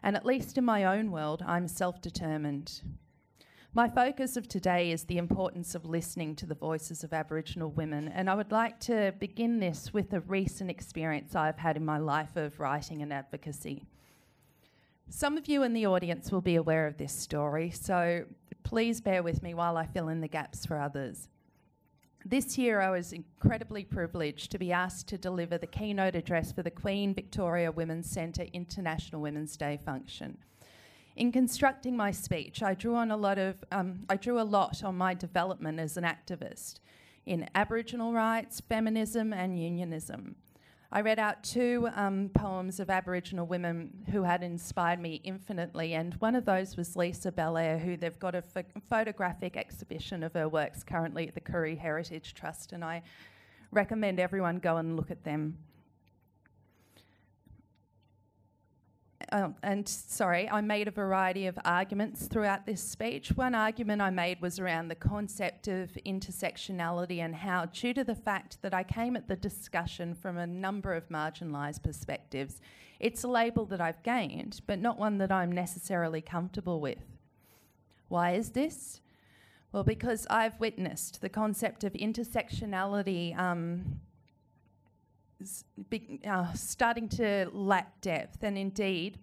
And 0.03 0.17
at 0.17 0.27
least 0.27 0.59
in 0.59 0.65
my 0.65 0.85
own 0.85 1.13
world, 1.13 1.45
I'm 1.47 1.69
self 1.69 2.03
determined. 2.03 2.83
My 3.77 3.89
focus 3.89 4.37
of 4.37 4.47
today 4.47 4.93
is 4.93 5.03
the 5.03 5.19
importance 5.19 5.75
of 5.75 5.85
listening 5.85 6.37
to 6.37 6.47
the 6.47 6.55
voices 6.55 7.03
of 7.03 7.13
Aboriginal 7.13 7.73
women, 7.73 8.07
and 8.07 8.31
I 8.31 8.37
would 8.37 8.53
like 8.53 8.79
to 8.83 9.13
begin 9.19 9.59
this 9.59 9.93
with 9.93 10.13
a 10.13 10.21
recent 10.21 10.71
experience 10.71 11.35
I've 11.35 11.59
had 11.59 11.77
in 11.77 11.85
my 11.85 11.99
life 11.99 12.37
of 12.37 12.61
writing 12.61 13.03
and 13.03 13.13
advocacy. 13.13 13.83
Some 15.09 15.37
of 15.37 15.49
you 15.49 15.65
in 15.65 15.73
the 15.73 15.87
audience 15.87 16.31
will 16.31 16.41
be 16.41 16.55
aware 16.55 16.87
of 16.87 16.99
this 16.99 17.13
story, 17.13 17.71
so 17.71 18.27
please 18.63 19.01
bear 19.01 19.25
with 19.25 19.43
me 19.43 19.55
while 19.55 19.77
I 19.77 19.87
fill 19.87 20.09
in 20.09 20.21
the 20.21 20.29
gaps 20.29 20.65
for 20.65 20.79
others. 20.79 21.29
This 22.25 22.57
year, 22.57 22.81
I 22.81 22.91
was 22.91 23.13
incredibly 23.13 23.83
privileged 23.83 24.53
to 24.53 24.59
be 24.59 24.71
asked 24.71 25.09
to 25.09 25.19
deliver 25.19 25.59
the 25.59 25.67
keynote 25.67 26.15
address 26.15 26.53
for 26.53 26.63
the 26.63 26.71
Queen 26.71 27.13
Victoria 27.13 27.73
Women's 27.73 28.09
Centre 28.09 28.47
International 28.53 29.21
Women's 29.21 29.57
Day 29.57 29.81
function. 29.85 30.39
In 31.17 31.31
constructing 31.31 31.97
my 31.97 32.11
speech, 32.11 32.61
I 32.61 32.75
drew 32.75 32.97
on 32.97 33.13
a 33.13 33.17
lot 33.17 33.39
of 33.39 33.65
um, 33.71 34.01
I 34.09 34.17
drew 34.17 34.41
a 34.41 34.43
lot 34.43 34.83
on 34.83 34.97
my 34.97 35.15
development 35.15 35.79
as 35.79 35.97
an 35.97 36.03
activist 36.03 36.81
in 37.25 37.49
Aboriginal 37.55 38.13
rights, 38.13 38.61
feminism, 38.61 39.33
and 39.33 39.57
unionism. 39.57 40.35
I 40.91 41.01
read 41.01 41.21
out 41.21 41.43
two 41.45 41.89
um, 41.95 42.31
poems 42.35 42.81
of 42.81 42.91
Aboriginal 42.91 43.47
women 43.47 44.05
who 44.11 44.25
had 44.25 44.43
inspired 44.43 44.99
me 44.99 45.21
infinitely, 45.25 45.95
and 45.95 46.15
one 46.15 46.35
of 46.35 46.45
those 46.45 46.77
was 46.77 46.97
Lisa 46.97 47.31
Bellear, 47.31 47.79
who 47.79 47.97
they've 47.97 48.19
got 48.19 48.35
a 48.35 48.43
ph- 48.43 48.67
photographic 48.89 49.57
exhibition 49.57 50.23
of 50.23 50.35
her 50.35 50.49
works 50.49 50.83
currently 50.83 51.29
at 51.29 51.35
the 51.35 51.41
Koori 51.41 51.79
Heritage 51.79 52.35
Trust, 52.35 52.73
and 52.73 52.85
I 52.85 53.03
recommend 53.71 54.19
everyone 54.19 54.59
go 54.59 54.77
and 54.77 54.97
look 54.97 55.11
at 55.11 55.25
them. 55.25 55.59
Oh, 59.33 59.55
and 59.63 59.89
sorry, 59.89 60.49
I 60.49 60.61
made 60.61 60.89
a 60.89 60.91
variety 60.93 61.47
of 61.47 61.59
arguments 61.65 62.27
throughout 62.27 62.67
this 62.67 62.83
speech. 62.83 63.37
One 63.37 63.55
argument 63.55 64.03
I 64.03 64.11
made 64.11 64.41
was 64.41 64.59
around 64.59 64.89
the 64.89 64.95
concept 64.95 65.69
of 65.69 65.91
intersectionality 66.07 67.19
and 67.19 67.35
how, 67.35 67.67
due 67.67 67.95
to 67.95 68.05
the 68.05 68.15
fact 68.15 68.61
that 68.63 68.75
I 68.75 68.83
came 68.83 69.17
at 69.17 69.29
the 69.29 69.37
discussion 69.37 70.15
from 70.15 70.37
a 70.37 70.47
number 70.47 70.95
of 70.95 71.09
marginalised 71.09 71.83
perspectives, 71.83 72.61
it's 73.01 73.25
a 73.25 73.29
label 73.29 73.67
that 73.67 73.81
I've 73.81 74.03
gained, 74.03 74.61
but 74.67 74.79
not 74.79 74.99
one 74.99 75.19
that 75.19 75.33
I'm 75.33 75.53
necessarily 75.53 76.21
comfortable 76.21 76.81
with. 76.81 77.05
Why 78.09 78.33
is 78.33 78.51
this? 78.51 79.01
Well, 79.73 79.85
because 79.85 80.27
I've 80.31 80.61
witnessed 80.61 81.21
the 81.21 81.29
concept 81.29 81.83
of 81.83 81.95
intersectionality 81.95 83.37
um, 83.39 84.01
uh, 86.27 86.53
starting 86.53 87.09
to 87.11 87.49
lack 87.53 88.01
depth 88.01 88.43
and 88.43 88.57
indeed 88.57 89.19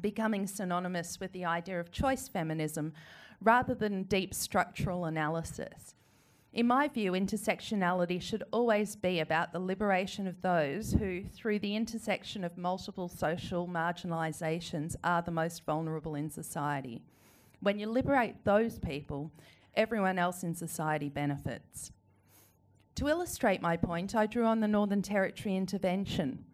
becoming 0.00 0.46
synonymous 0.46 1.18
with 1.20 1.32
the 1.32 1.44
idea 1.44 1.80
of 1.80 1.90
choice 1.90 2.28
feminism 2.28 2.92
rather 3.40 3.74
than 3.74 4.02
deep 4.04 4.34
structural 4.34 5.04
analysis. 5.04 5.94
In 6.52 6.66
my 6.66 6.88
view, 6.88 7.12
intersectionality 7.12 8.20
should 8.20 8.42
always 8.52 8.96
be 8.96 9.20
about 9.20 9.52
the 9.52 9.60
liberation 9.60 10.26
of 10.26 10.40
those 10.40 10.92
who, 10.92 11.22
through 11.22 11.58
the 11.58 11.76
intersection 11.76 12.42
of 12.42 12.56
multiple 12.56 13.08
social 13.08 13.68
marginalisations, 13.68 14.96
are 15.04 15.22
the 15.22 15.30
most 15.30 15.64
vulnerable 15.66 16.14
in 16.14 16.30
society. 16.30 17.02
When 17.60 17.78
you 17.78 17.86
liberate 17.86 18.44
those 18.44 18.78
people, 18.78 19.30
everyone 19.74 20.18
else 20.18 20.42
in 20.42 20.54
society 20.54 21.08
benefits. 21.08 21.92
To 22.98 23.06
illustrate 23.06 23.62
my 23.62 23.76
point, 23.76 24.16
I 24.16 24.26
drew 24.26 24.44
on 24.44 24.58
the 24.58 24.66
Northern 24.66 25.02
Territory 25.02 25.54
intervention. 25.54 26.44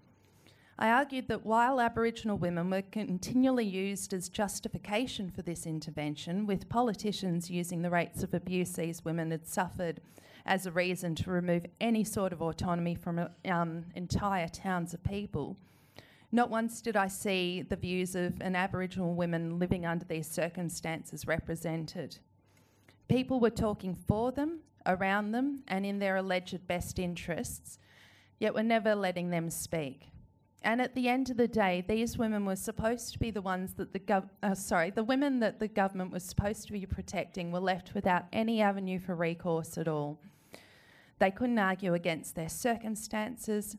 I 0.79 0.91
argued 0.91 1.27
that 1.29 1.47
while 1.47 1.81
Aboriginal 1.81 2.37
women 2.37 2.69
were 2.69 2.83
continually 2.83 3.65
used 3.65 4.13
as 4.13 4.29
justification 4.29 5.31
for 5.31 5.41
this 5.41 5.65
intervention, 5.65 6.45
with 6.45 6.69
politicians 6.69 7.51
using 7.51 7.81
the 7.81 7.89
rates 7.89 8.23
of 8.23 8.35
abuse 8.35 8.73
these 8.73 9.07
women 9.07 9.31
had 9.31 9.47
suffered 9.47 10.03
as 10.45 10.67
a 10.67 10.71
reason 10.71 11.15
to 11.15 11.31
remove 11.31 11.65
any 11.81 12.05
sort 12.05 12.31
of 12.31 12.43
autonomy 12.43 12.95
from 12.95 13.27
um, 13.47 13.87
entire 13.95 14.49
towns 14.49 14.93
of 14.93 15.03
people, 15.03 15.57
not 16.31 16.51
once 16.51 16.83
did 16.83 16.95
I 16.95 17.09
see 17.09 17.63
the 17.63 17.77
views 17.77 18.15
of 18.15 18.39
an 18.43 18.55
Aboriginal 18.55 19.15
woman 19.15 19.59
living 19.59 19.87
under 19.87 20.05
these 20.05 20.29
circumstances 20.29 21.27
represented. 21.27 22.19
People 23.09 23.41
were 23.41 23.49
talking 23.49 23.95
for 23.95 24.31
them, 24.31 24.61
around 24.87 25.33
them 25.33 25.61
and 25.69 25.85
in 25.85 25.99
their 25.99 26.17
alleged 26.17 26.67
best 26.67 26.99
interests, 26.99 27.79
yet 28.39 28.55
we're 28.55 28.63
never 28.63 28.95
letting 28.95 29.31
them 29.31 29.51
speak. 29.51 30.09
And 30.63 30.81
at 30.81 30.95
the 30.95 31.09
end 31.09 31.29
of 31.29 31.37
the 31.37 31.47
day, 31.47 31.85
these 31.87 32.17
women 32.17 32.47
were 32.47 32.57
supposed 32.57 33.13
to 33.13 33.19
be 33.19 33.31
the 33.31 33.43
ones 33.43 33.75
that 33.75 33.93
the 33.93 33.99
gov- 33.99 34.31
uh, 34.43 34.55
sorry, 34.55 34.91
the 34.91 35.05
women 35.05 35.41
that 35.41 35.61
the 35.61 35.69
government 35.69 36.11
was 36.11 36.25
supposed 36.25 36.67
to 36.67 36.73
be 36.73 36.87
protecting 36.87 37.53
were 37.53 37.61
left 37.61 37.95
without 37.95 38.25
any 38.33 38.63
avenue 38.63 38.99
for 38.99 39.15
recourse 39.15 39.77
at 39.77 39.89
all. 39.89 40.19
They 41.19 41.31
couldn't 41.31 41.59
argue 41.59 41.93
against 41.93 42.35
their 42.35 42.49
circumstances. 42.49 43.77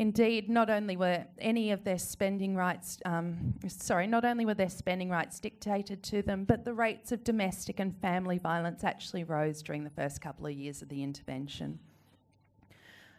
Indeed, 0.00 0.48
not 0.48 0.70
only 0.70 0.96
were 0.96 1.26
any 1.38 1.72
of 1.72 1.84
their 1.84 1.98
spending 1.98 2.56
rights, 2.56 2.98
um, 3.04 3.52
sorry, 3.68 4.06
not 4.06 4.24
only 4.24 4.46
were 4.46 4.54
their 4.54 4.70
spending 4.70 5.10
rights 5.10 5.38
dictated 5.38 6.02
to 6.04 6.22
them, 6.22 6.44
but 6.44 6.64
the 6.64 6.72
rates 6.72 7.12
of 7.12 7.22
domestic 7.22 7.78
and 7.78 7.94
family 8.00 8.38
violence 8.38 8.82
actually 8.82 9.24
rose 9.24 9.60
during 9.60 9.84
the 9.84 9.90
first 9.90 10.22
couple 10.22 10.46
of 10.46 10.54
years 10.54 10.80
of 10.80 10.88
the 10.88 11.02
intervention. 11.02 11.80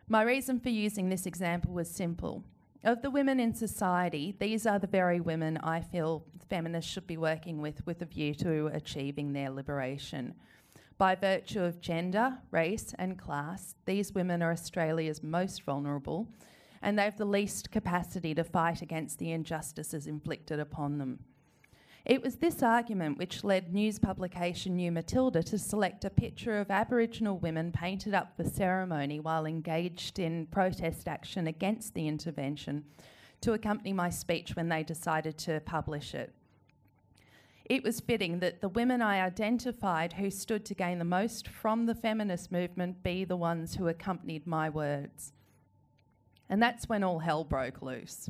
My 0.07 0.23
reason 0.23 0.59
for 0.59 0.69
using 0.69 1.09
this 1.09 1.27
example 1.27 1.71
was 1.71 1.87
simple. 1.87 2.43
Of 2.83 3.03
the 3.03 3.11
women 3.11 3.39
in 3.39 3.53
society, 3.53 4.35
these 4.39 4.65
are 4.65 4.79
the 4.79 4.87
very 4.87 5.19
women 5.19 5.57
I 5.57 5.81
feel 5.81 6.25
feminists 6.49 6.91
should 6.91 7.05
be 7.05 7.15
working 7.15 7.61
with 7.61 7.85
with 7.85 8.01
a 8.01 8.05
view 8.05 8.33
to 8.33 8.71
achieving 8.73 9.33
their 9.33 9.51
liberation. 9.51 10.33
By 10.97 11.13
virtue 11.13 11.61
of 11.61 11.79
gender, 11.79 12.39
race, 12.49 12.95
and 12.97 13.19
class, 13.19 13.75
these 13.85 14.13
women 14.13 14.41
are 14.41 14.51
Australia's 14.51 15.21
most 15.21 15.61
vulnerable 15.61 16.27
and 16.81 16.97
they 16.97 17.03
have 17.03 17.17
the 17.17 17.25
least 17.25 17.71
capacity 17.71 18.33
to 18.35 18.43
fight 18.43 18.81
against 18.81 19.19
the 19.19 19.31
injustices 19.31 20.07
inflicted 20.07 20.59
upon 20.59 20.97
them. 20.97 21.19
It 22.03 22.23
was 22.23 22.37
this 22.37 22.63
argument 22.63 23.19
which 23.19 23.43
led 23.43 23.73
news 23.73 23.99
publication 23.99 24.75
New 24.75 24.91
Matilda 24.91 25.43
to 25.43 25.59
select 25.59 26.03
a 26.03 26.09
picture 26.09 26.59
of 26.59 26.71
Aboriginal 26.71 27.37
women 27.37 27.71
painted 27.71 28.15
up 28.15 28.35
for 28.35 28.43
ceremony 28.43 29.19
while 29.19 29.45
engaged 29.45 30.17
in 30.17 30.47
protest 30.47 31.07
action 31.07 31.45
against 31.45 31.93
the 31.93 32.07
intervention 32.07 32.85
to 33.41 33.53
accompany 33.53 33.93
my 33.93 34.09
speech 34.09 34.55
when 34.55 34.69
they 34.69 34.81
decided 34.81 35.37
to 35.37 35.59
publish 35.61 36.15
it. 36.15 36.33
It 37.65 37.83
was 37.83 37.99
fitting 37.99 38.39
that 38.39 38.61
the 38.61 38.69
women 38.69 39.01
I 39.01 39.23
identified 39.23 40.13
who 40.13 40.31
stood 40.31 40.65
to 40.65 40.73
gain 40.73 40.97
the 40.97 41.05
most 41.05 41.47
from 41.47 41.85
the 41.85 41.95
feminist 41.95 42.51
movement 42.51 43.03
be 43.03 43.23
the 43.25 43.37
ones 43.37 43.75
who 43.75 43.87
accompanied 43.87 44.47
my 44.47 44.69
words. 44.69 45.33
And 46.51 46.61
that's 46.61 46.89
when 46.89 47.01
all 47.01 47.19
hell 47.19 47.45
broke 47.45 47.81
loose. 47.81 48.29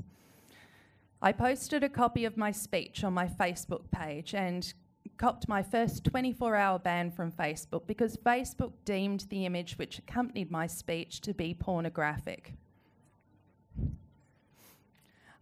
I 1.23 1.31
posted 1.31 1.83
a 1.83 1.89
copy 1.89 2.23
of 2.23 2.37
my 2.37 2.51
speech 2.51 3.03
on 3.03 3.13
my 3.13 3.25
Facebook 3.25 3.89
page 3.91 4.35
and 4.35 4.71
copped 5.17 5.47
my 5.47 5.63
first 5.63 6.03
24 6.03 6.55
hour 6.55 6.77
ban 6.77 7.11
from 7.11 7.31
Facebook 7.31 7.87
because 7.87 8.17
Facebook 8.17 8.73
deemed 8.85 9.25
the 9.29 9.45
image 9.45 9.77
which 9.77 9.97
accompanied 9.97 10.51
my 10.51 10.67
speech 10.67 11.19
to 11.21 11.33
be 11.33 11.55
pornographic. 11.55 12.53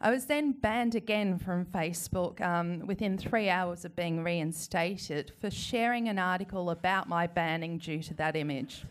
I 0.01 0.09
was 0.09 0.27
then 0.27 0.53
banned 0.53 0.95
again 0.95 1.37
from 1.37 1.65
Facebook 1.65 2.39
um, 2.39 2.87
within 2.87 3.17
three 3.17 3.49
hours 3.49 3.83
of 3.83 3.97
being 3.97 4.23
reinstated 4.23 5.33
for 5.41 5.51
sharing 5.51 6.07
an 6.07 6.17
article 6.17 6.69
about 6.69 7.09
my 7.09 7.27
banning 7.27 7.77
due 7.77 8.01
to 8.03 8.13
that 8.13 8.37
image. 8.37 8.85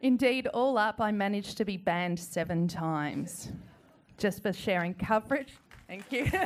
Indeed, 0.00 0.46
all 0.48 0.76
up, 0.76 1.00
I 1.00 1.10
managed 1.10 1.56
to 1.58 1.64
be 1.64 1.76
banned 1.76 2.20
seven 2.20 2.68
times 2.68 3.50
just 4.18 4.42
for 4.42 4.52
sharing 4.52 4.94
coverage. 4.94 5.54
Thank 5.88 6.10
you. 6.12 6.30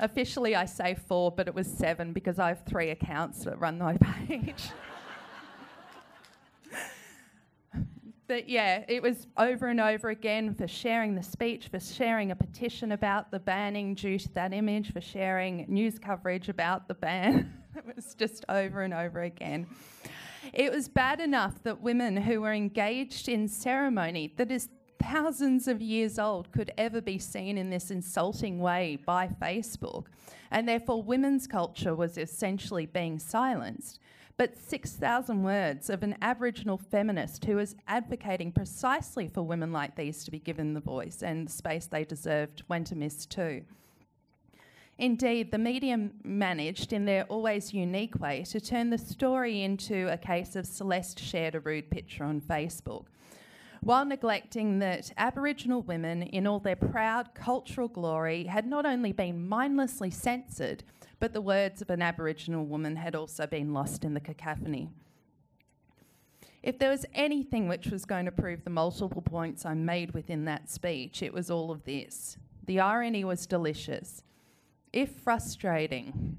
Officially, 0.00 0.54
I 0.54 0.64
say 0.64 0.94
four, 0.94 1.32
but 1.32 1.48
it 1.48 1.54
was 1.54 1.66
seven 1.66 2.12
because 2.12 2.38
I 2.38 2.48
have 2.48 2.62
three 2.64 2.90
accounts 2.90 3.44
that 3.44 3.58
run 3.58 3.78
my 3.78 3.96
page. 4.28 4.70
but 8.28 8.48
yeah, 8.48 8.84
it 8.86 9.02
was 9.02 9.26
over 9.36 9.66
and 9.66 9.80
over 9.80 10.10
again 10.10 10.54
for 10.54 10.68
sharing 10.68 11.16
the 11.16 11.22
speech, 11.22 11.66
for 11.68 11.80
sharing 11.80 12.30
a 12.30 12.36
petition 12.36 12.92
about 12.92 13.30
the 13.32 13.40
banning 13.40 13.94
due 13.94 14.18
to 14.18 14.34
that 14.34 14.52
image, 14.52 14.92
for 14.92 15.00
sharing 15.00 15.64
news 15.68 15.98
coverage 15.98 16.48
about 16.48 16.86
the 16.86 16.94
ban. 16.94 17.52
it 17.88 17.96
was 17.96 18.14
just 18.14 18.44
over 18.48 18.82
and 18.82 18.92
over 18.92 19.22
again. 19.22 19.66
It 20.52 20.72
was 20.72 20.88
bad 20.88 21.20
enough 21.20 21.62
that 21.62 21.80
women 21.80 22.16
who 22.16 22.40
were 22.40 22.52
engaged 22.52 23.28
in 23.28 23.48
ceremony 23.48 24.32
that 24.36 24.50
is 24.50 24.68
thousands 25.00 25.68
of 25.68 25.80
years 25.80 26.18
old 26.18 26.50
could 26.50 26.72
ever 26.76 27.00
be 27.00 27.18
seen 27.18 27.56
in 27.56 27.70
this 27.70 27.90
insulting 27.90 28.58
way 28.58 28.98
by 29.06 29.28
Facebook, 29.40 30.06
and 30.50 30.68
therefore 30.68 31.02
women's 31.02 31.46
culture 31.46 31.94
was 31.94 32.18
essentially 32.18 32.86
being 32.86 33.18
silenced. 33.18 34.00
But 34.36 34.56
6,000 34.56 35.42
words 35.42 35.90
of 35.90 36.02
an 36.02 36.16
Aboriginal 36.22 36.78
feminist 36.78 37.44
who 37.44 37.56
was 37.56 37.74
advocating 37.88 38.52
precisely 38.52 39.26
for 39.28 39.42
women 39.42 39.72
like 39.72 39.96
these 39.96 40.24
to 40.24 40.30
be 40.30 40.38
given 40.38 40.74
the 40.74 40.80
voice 40.80 41.22
and 41.22 41.48
the 41.48 41.52
space 41.52 41.86
they 41.86 42.04
deserved 42.04 42.62
went 42.68 42.92
amiss 42.92 43.26
too. 43.26 43.64
Indeed, 44.98 45.52
the 45.52 45.58
media 45.58 46.10
managed, 46.24 46.92
in 46.92 47.04
their 47.04 47.22
always 47.24 47.72
unique 47.72 48.18
way, 48.18 48.42
to 48.44 48.60
turn 48.60 48.90
the 48.90 48.98
story 48.98 49.62
into 49.62 50.12
a 50.12 50.18
case 50.18 50.56
of 50.56 50.66
Celeste 50.66 51.20
shared 51.20 51.54
a 51.54 51.60
rude 51.60 51.88
picture 51.88 52.24
on 52.24 52.40
Facebook, 52.40 53.04
while 53.80 54.04
neglecting 54.04 54.80
that 54.80 55.12
Aboriginal 55.16 55.82
women, 55.82 56.24
in 56.24 56.48
all 56.48 56.58
their 56.58 56.74
proud 56.74 57.32
cultural 57.32 57.86
glory, 57.86 58.44
had 58.44 58.66
not 58.66 58.84
only 58.84 59.12
been 59.12 59.48
mindlessly 59.48 60.10
censored, 60.10 60.82
but 61.20 61.32
the 61.32 61.40
words 61.40 61.80
of 61.80 61.90
an 61.90 62.02
Aboriginal 62.02 62.66
woman 62.66 62.96
had 62.96 63.14
also 63.14 63.46
been 63.46 63.72
lost 63.72 64.04
in 64.04 64.14
the 64.14 64.20
cacophony. 64.20 64.88
If 66.60 66.80
there 66.80 66.90
was 66.90 67.06
anything 67.14 67.68
which 67.68 67.86
was 67.86 68.04
going 68.04 68.24
to 68.24 68.32
prove 68.32 68.64
the 68.64 68.70
multiple 68.70 69.22
points 69.22 69.64
I 69.64 69.74
made 69.74 70.10
within 70.12 70.44
that 70.46 70.68
speech, 70.68 71.22
it 71.22 71.32
was 71.32 71.52
all 71.52 71.70
of 71.70 71.84
this. 71.84 72.36
The 72.66 72.80
irony 72.80 73.24
was 73.24 73.46
delicious 73.46 74.24
if 74.92 75.10
frustrating, 75.20 76.38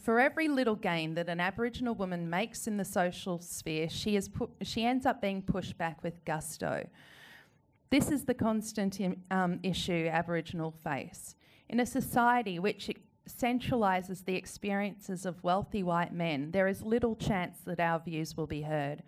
For 0.00 0.18
every 0.18 0.48
little 0.48 0.74
gain 0.76 1.14
that 1.14 1.28
an 1.28 1.40
Aboriginal 1.40 1.94
woman 1.94 2.28
makes 2.28 2.66
in 2.66 2.76
the 2.76 2.84
social 2.84 3.38
sphere, 3.38 3.88
she, 3.88 4.16
is 4.16 4.28
pu- 4.28 4.50
she 4.62 4.84
ends 4.84 5.06
up 5.06 5.20
being 5.20 5.42
pushed 5.42 5.78
back 5.78 6.02
with 6.02 6.24
gusto. 6.24 6.86
This 7.90 8.10
is 8.10 8.24
the 8.24 8.34
constant 8.34 8.98
um, 9.30 9.60
issue 9.62 10.08
Aboriginal 10.10 10.72
face. 10.72 11.36
In 11.68 11.80
a 11.80 11.86
society 11.86 12.58
which 12.58 12.90
centralises 13.28 14.24
the 14.24 14.34
experiences 14.34 15.24
of 15.24 15.42
wealthy 15.44 15.82
white 15.82 16.12
men, 16.12 16.50
there 16.50 16.68
is 16.68 16.82
little 16.82 17.14
chance 17.14 17.58
that 17.64 17.80
our 17.80 18.00
views 18.00 18.36
will 18.36 18.46
be 18.46 18.62
heard. 18.62 19.02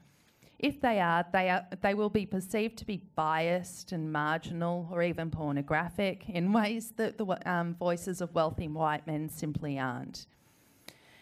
If 0.59 0.81
they 0.81 1.01
are, 1.01 1.25
they, 1.33 1.51
are, 1.51 1.67
they 1.83 1.95
will 1.95 2.09
be 2.09 2.25
perceived 2.25 2.79
to 2.79 2.87
be 2.87 3.03
biased 3.15 3.93
and 3.93 4.11
marginal 4.11 4.89
or 4.91 5.03
even 5.03 5.31
pornographic 5.31 6.29
in 6.29 6.53
ways 6.61 6.93
that 6.97 7.19
the 7.19 7.51
um, 7.51 7.75
voices 7.75 8.21
of 8.21 8.35
wealthy 8.35 8.69
white 8.69 9.07
men 9.07 9.29
simply 9.29 9.79
aren't. 9.79 10.27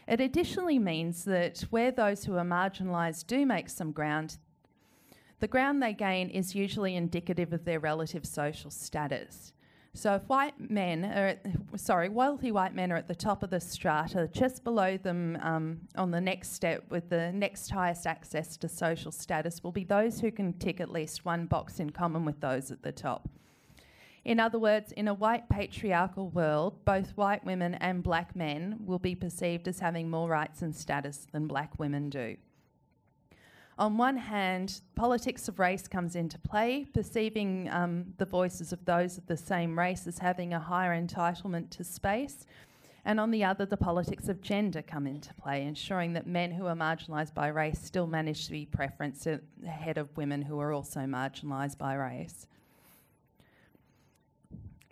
It 0.07 0.21
additionally 0.21 0.79
means 0.79 1.25
that 1.25 1.64
where 1.71 1.91
those 1.91 2.25
who 2.25 2.37
are 2.37 2.45
marginalised 2.45 3.26
do 3.26 3.47
make 3.47 3.69
some 3.69 3.91
ground, 3.91 4.37
the 5.41 5.49
ground 5.49 5.83
they 5.83 5.95
gain 5.95 6.29
is 6.31 6.55
usually 6.55 6.95
indicative 6.95 7.53
of 7.53 7.64
their 7.64 7.81
relative 7.81 8.26
social 8.26 8.71
status. 8.71 9.53
So 9.96 10.16
if 10.16 10.22
white 10.28 10.54
men 10.58 11.04
are, 11.04 11.28
at, 11.28 11.46
sorry, 11.76 12.08
wealthy 12.08 12.50
white 12.50 12.74
men 12.74 12.90
are 12.90 12.96
at 12.96 13.06
the 13.06 13.14
top 13.14 13.44
of 13.44 13.50
the 13.50 13.60
strata, 13.60 14.28
just 14.32 14.64
below 14.64 14.96
them 14.96 15.38
um, 15.40 15.82
on 15.94 16.10
the 16.10 16.20
next 16.20 16.52
step 16.52 16.82
with 16.90 17.08
the 17.10 17.30
next 17.30 17.70
highest 17.70 18.04
access 18.04 18.56
to 18.56 18.68
social 18.68 19.12
status 19.12 19.62
will 19.62 19.70
be 19.70 19.84
those 19.84 20.18
who 20.20 20.32
can 20.32 20.52
tick 20.54 20.80
at 20.80 20.90
least 20.90 21.24
one 21.24 21.46
box 21.46 21.78
in 21.78 21.90
common 21.90 22.24
with 22.24 22.40
those 22.40 22.72
at 22.72 22.82
the 22.82 22.90
top. 22.90 23.28
In 24.24 24.40
other 24.40 24.58
words, 24.58 24.90
in 24.92 25.06
a 25.06 25.14
white 25.14 25.48
patriarchal 25.48 26.28
world, 26.28 26.84
both 26.84 27.10
white 27.16 27.44
women 27.44 27.74
and 27.74 28.02
black 28.02 28.34
men 28.34 28.78
will 28.80 28.98
be 28.98 29.14
perceived 29.14 29.68
as 29.68 29.78
having 29.78 30.10
more 30.10 30.28
rights 30.28 30.60
and 30.60 30.74
status 30.74 31.28
than 31.30 31.46
black 31.46 31.78
women 31.78 32.10
do. 32.10 32.36
On 33.76 33.97
one 33.97 34.16
hand, 34.16 34.81
politics 34.95 35.49
of 35.49 35.59
race 35.59 35.88
comes 35.88 36.14
into 36.14 36.38
play, 36.38 36.87
perceiving 36.95 37.69
um, 37.71 38.14
the 38.19 38.25
voices 38.25 38.73
of 38.73 38.85
those 38.85 39.19
of 39.19 39.26
the 39.26 39.37
same 39.37 39.76
race 39.76 40.07
as 40.07 40.19
having 40.19 40.52
a 40.52 40.61
higher 40.61 40.95
entitlement 40.95 41.71
to 41.71 41.83
space. 41.83 42.47
And 43.04 43.19
on 43.19 43.33
the 43.33 43.43
other, 43.45 43.66
the 43.66 43.76
politics 43.76 44.28
of 44.28 44.40
gender 44.40 44.81
come 44.81 45.07
into 45.07 45.35
play, 45.35 45.64
ensuring 45.64 46.12
that 46.12 46.26
men 46.26 46.52
who 46.52 46.66
are 46.66 46.76
marginalised 46.76 47.35
by 47.35 47.49
race 47.49 47.81
still 47.83 48.07
manage 48.07 48.47
to 48.47 48.52
be 48.52 48.66
preferenced 48.66 49.40
ahead 49.66 49.99
of 49.99 50.16
women 50.16 50.43
who 50.43 50.59
are 50.61 50.73
also 50.73 51.00
marginalised 51.00 51.76
by 51.76 51.95
race. 51.95 52.47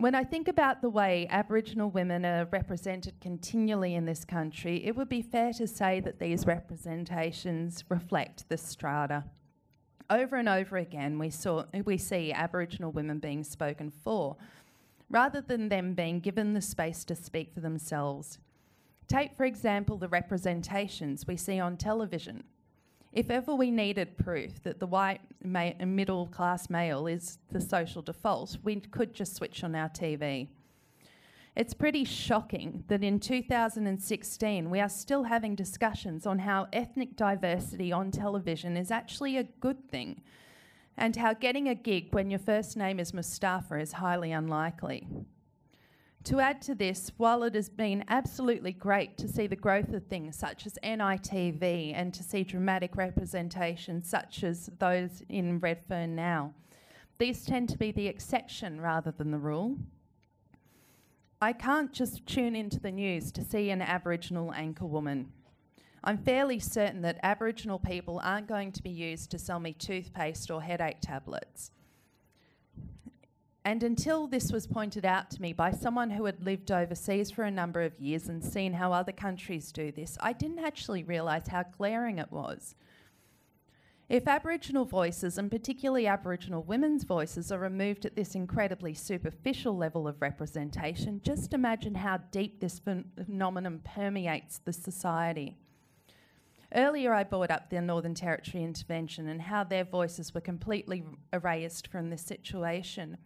When 0.03 0.15
I 0.15 0.25
think 0.25 0.49
about 0.49 0.81
the 0.81 0.89
way 0.89 1.27
Aboriginal 1.29 1.89
women 1.89 2.25
are 2.25 2.43
represented 2.51 3.21
continually 3.21 3.95
in 3.95 4.03
this 4.03 4.25
country, 4.25 4.85
it 4.85 4.97
would 4.97 5.07
be 5.07 5.21
fair 5.21 5.53
to 5.53 5.65
say 5.65 6.01
that 6.01 6.19
these 6.19 6.45
representations 6.45 7.85
reflect 7.87 8.49
the 8.49 8.57
strata. 8.57 9.23
Over 10.09 10.35
and 10.35 10.49
over 10.49 10.75
again, 10.75 11.17
we, 11.19 11.29
saw, 11.29 11.63
we 11.85 11.97
see 11.97 12.33
Aboriginal 12.33 12.91
women 12.91 13.19
being 13.19 13.45
spoken 13.45 13.89
for, 13.89 14.35
rather 15.09 15.39
than 15.39 15.69
them 15.69 15.93
being 15.93 16.19
given 16.19 16.51
the 16.51 16.59
space 16.59 17.05
to 17.05 17.15
speak 17.15 17.53
for 17.53 17.61
themselves. 17.61 18.39
Take, 19.07 19.37
for 19.37 19.45
example, 19.45 19.95
the 19.95 20.09
representations 20.09 21.25
we 21.25 21.37
see 21.37 21.61
on 21.61 21.77
television. 21.77 22.43
If 23.13 23.29
ever 23.29 23.53
we 23.53 23.69
needed 23.69 24.17
proof 24.17 24.63
that 24.63 24.79
the 24.79 24.87
white 24.87 25.21
ma- 25.43 25.73
middle 25.85 26.25
class 26.25 26.67
male 26.67 27.05
is 27.05 27.37
the 27.51 27.61
social 27.61 28.01
default, 28.01 28.57
we 28.63 28.77
could 28.77 29.13
just 29.13 29.35
switch 29.35 29.63
on 29.63 29.75
our 29.75 29.87
TV. 29.89 30.47
It's 31.55 31.75
pretty 31.75 32.05
shocking 32.05 32.83
that 32.87 33.03
in 33.03 33.19
2016 33.19 34.67
we 34.71 34.79
are 34.79 34.89
still 34.89 35.23
having 35.25 35.53
discussions 35.53 36.25
on 36.25 36.39
how 36.39 36.67
ethnic 36.73 37.15
diversity 37.15 37.91
on 37.91 38.09
television 38.09 38.75
is 38.75 38.89
actually 38.89 39.37
a 39.37 39.43
good 39.43 39.87
thing 39.91 40.23
and 40.97 41.15
how 41.15 41.35
getting 41.35 41.69
a 41.69 41.75
gig 41.75 42.07
when 42.11 42.31
your 42.31 42.39
first 42.39 42.75
name 42.75 42.99
is 42.99 43.13
Mustafa 43.13 43.79
is 43.79 43.93
highly 43.93 44.31
unlikely. 44.31 45.07
To 46.25 46.39
add 46.39 46.61
to 46.63 46.75
this, 46.75 47.11
while 47.17 47.43
it 47.43 47.53
has 47.53 47.67
been 47.67 48.05
absolutely 48.07 48.71
great 48.71 49.17
to 49.17 49.27
see 49.27 49.45
the 49.45 49.57
growth 49.57 49.93
of 49.93 50.05
things 50.05 50.37
such 50.37 50.65
as 50.65 50.79
NITV 50.81 51.91
and 51.93 52.13
to 52.13 52.23
see 52.23 52.45
dramatic 52.45 52.95
representations 52.95 54.09
such 54.09 54.41
as 54.45 54.69
those 54.79 55.21
in 55.27 55.59
Redfern 55.59 56.15
now, 56.15 56.53
these 57.17 57.43
tend 57.43 57.67
to 57.69 57.77
be 57.77 57.91
the 57.91 58.07
exception 58.07 58.79
rather 58.79 59.11
than 59.11 59.31
the 59.31 59.37
rule. 59.37 59.77
I 61.41 61.51
can't 61.51 61.91
just 61.91 62.25
tune 62.25 62.55
into 62.55 62.79
the 62.79 62.91
news 62.91 63.29
to 63.33 63.43
see 63.43 63.69
an 63.69 63.81
Aboriginal 63.81 64.53
anchor 64.53 64.85
woman. 64.85 65.29
I'm 66.05 66.17
fairly 66.17 66.59
certain 66.59 67.01
that 67.01 67.19
Aboriginal 67.21 67.79
people 67.79 68.21
aren't 68.23 68.47
going 68.47 68.71
to 68.71 68.81
be 68.81 68.89
used 68.89 69.29
to 69.31 69.37
sell 69.37 69.59
me 69.59 69.73
toothpaste 69.73 70.49
or 70.49 70.61
headache 70.61 71.01
tablets. 71.01 71.71
And 73.65 73.81
until 73.81 74.27
this 74.27 74.51
was 74.51 74.67
pointed 74.67 75.05
out 75.05 75.31
to 75.31 75.41
me 75.41 75.53
by 75.53 75.71
someone 75.71 76.09
who 76.09 76.25
had 76.25 76.43
lived 76.43 76.69
overseas 76.69 77.31
for 77.31 77.43
a 77.43 77.51
number 77.51 77.81
of 77.81 77.97
years 77.97 78.27
and 78.27 78.43
seen 78.43 78.73
how 78.73 78.91
other 78.91 79.13
countries 79.13 79.71
do 79.71 79.91
this, 79.91 80.17
I 80.19 80.33
didn't 80.33 80.59
actually 80.59 81.03
realise 81.03 81.47
how 81.47 81.63
glaring 81.77 82.19
it 82.19 82.31
was. 82.31 82.75
If 84.09 84.27
Aboriginal 84.27 84.83
voices, 84.83 85.37
and 85.37 85.49
particularly 85.49 86.07
Aboriginal 86.07 86.61
women's 86.61 87.05
voices, 87.05 87.53
are 87.53 87.57
removed 87.57 88.05
at 88.05 88.17
this 88.17 88.35
incredibly 88.35 88.93
superficial 88.93 89.77
level 89.77 90.09
of 90.09 90.21
representation, 90.21 91.21
just 91.23 91.53
imagine 91.53 91.95
how 91.95 92.17
deep 92.31 92.59
this 92.59 92.79
phenomenon 92.79 93.79
permeates 93.85 94.57
the 94.57 94.73
society. 94.73 95.55
Earlier, 96.75 97.13
I 97.13 97.23
brought 97.23 97.49
up 97.49 97.69
the 97.69 97.79
Northern 97.79 98.13
Territory 98.13 98.63
intervention 98.63 99.29
and 99.29 99.41
how 99.41 99.63
their 99.63 99.85
voices 99.85 100.33
were 100.33 100.41
completely 100.41 101.05
erased 101.31 101.87
from 101.87 102.09
this 102.09 102.23
situation. 102.23 103.17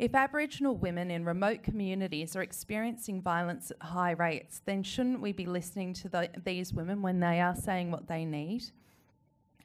If 0.00 0.14
Aboriginal 0.14 0.76
women 0.76 1.10
in 1.10 1.26
remote 1.26 1.62
communities 1.62 2.34
are 2.34 2.40
experiencing 2.40 3.20
violence 3.20 3.70
at 3.70 3.86
high 3.86 4.12
rates, 4.12 4.62
then 4.64 4.82
shouldn't 4.82 5.20
we 5.20 5.32
be 5.32 5.44
listening 5.44 5.92
to 5.92 6.08
the, 6.08 6.30
these 6.42 6.72
women 6.72 7.02
when 7.02 7.20
they 7.20 7.38
are 7.38 7.54
saying 7.54 7.90
what 7.90 8.08
they 8.08 8.24
need? 8.24 8.64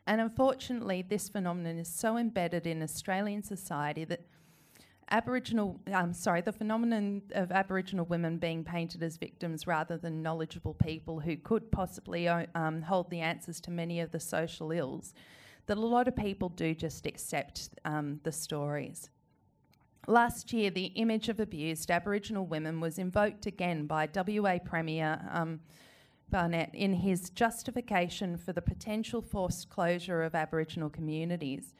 And 0.05 0.19
unfortunately, 0.19 1.05
this 1.07 1.29
phenomenon 1.29 1.77
is 1.77 1.87
so 1.87 2.17
embedded 2.17 2.67
in 2.67 2.83
Australian 2.83 3.43
society 3.43 4.03
that 4.03 4.27
Aboriginal, 5.09 5.79
um, 5.93 6.11
sorry, 6.11 6.41
the 6.41 6.51
phenomenon 6.51 7.21
of 7.31 7.53
Aboriginal 7.53 8.03
women 8.03 8.37
being 8.37 8.65
painted 8.65 9.03
as 9.03 9.15
victims 9.15 9.65
rather 9.65 9.97
than 9.97 10.21
knowledgeable 10.21 10.73
people 10.73 11.21
who 11.21 11.37
could 11.37 11.71
possibly 11.71 12.27
uh, 12.27 12.45
um, 12.55 12.81
hold 12.81 13.09
the 13.09 13.21
answers 13.21 13.61
to 13.61 13.71
many 13.71 14.01
of 14.01 14.11
the 14.11 14.19
social 14.19 14.73
ills, 14.73 15.13
that 15.67 15.77
a 15.77 15.79
lot 15.79 16.09
of 16.09 16.15
people 16.17 16.49
do 16.49 16.75
just 16.75 17.05
accept 17.05 17.69
um, 17.85 18.19
the 18.23 18.33
stories. 18.33 19.09
Last 20.07 20.53
year, 20.53 20.69
the 20.69 20.85
image 20.95 21.29
of 21.29 21.39
abused 21.39 21.89
Aboriginal 21.89 22.45
women 22.45 22.79
was 22.79 22.99
invoked 22.99 23.47
again 23.47 23.87
by 23.87 24.07
WA 24.13 24.59
Premier 24.63 25.19
um, 25.31 25.61
Barnett 26.29 26.69
in 26.73 26.93
his 26.93 27.31
justification 27.31 28.37
for 28.37 28.53
the 28.53 28.61
potential 28.61 29.21
forced 29.21 29.69
closure 29.69 30.21
of 30.21 30.35
Aboriginal 30.35 30.89
communities. 30.89 31.73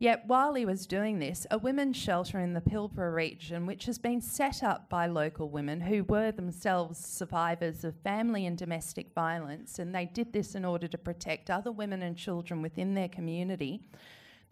Yet, 0.00 0.24
while 0.26 0.54
he 0.54 0.64
was 0.64 0.88
doing 0.88 1.20
this, 1.20 1.46
a 1.52 1.58
women's 1.58 1.96
shelter 1.96 2.40
in 2.40 2.54
the 2.54 2.60
Pilbara 2.60 3.14
region, 3.14 3.66
which 3.66 3.84
has 3.84 3.98
been 3.98 4.20
set 4.20 4.64
up 4.64 4.88
by 4.88 5.06
local 5.06 5.48
women 5.48 5.82
who 5.82 6.02
were 6.02 6.32
themselves 6.32 6.98
survivors 6.98 7.84
of 7.84 7.94
family 8.02 8.44
and 8.44 8.58
domestic 8.58 9.14
violence, 9.14 9.78
and 9.78 9.94
they 9.94 10.06
did 10.06 10.32
this 10.32 10.56
in 10.56 10.64
order 10.64 10.88
to 10.88 10.98
protect 10.98 11.50
other 11.50 11.70
women 11.70 12.02
and 12.02 12.16
children 12.16 12.62
within 12.62 12.94
their 12.94 13.08
community, 13.08 13.82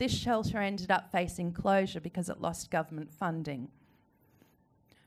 this 0.00 0.16
shelter 0.16 0.56
ended 0.56 0.90
up 0.90 1.12
facing 1.12 1.52
closure 1.52 2.00
because 2.00 2.30
it 2.30 2.40
lost 2.40 2.70
government 2.70 3.12
funding. 3.12 3.68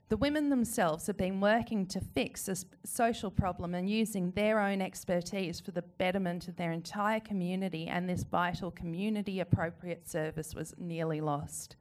The 0.10 0.18
women 0.18 0.50
themselves 0.50 1.08
have 1.08 1.18
been 1.18 1.42
working 1.42 1.88
to 1.88 2.00
fix 2.00 2.46
this 2.46 2.68
social 2.86 3.32
problem 3.32 3.74
and 3.74 3.90
using 3.90 4.30
their 4.32 4.60
own 4.60 4.82
expertise 4.82 5.60
for 5.60 5.72
the 5.72 5.82
betterment 5.82 6.48
of 6.48 6.58
their 6.58 6.72
entire 6.72 7.20
community, 7.20 7.88
and 7.88 8.08
this 8.08 8.24
vital 8.24 8.70
community 8.70 9.40
appropriate 9.40 10.08
service 10.08 10.54
was 10.54 10.76
nearly 10.78 11.20
lost. 11.20 11.76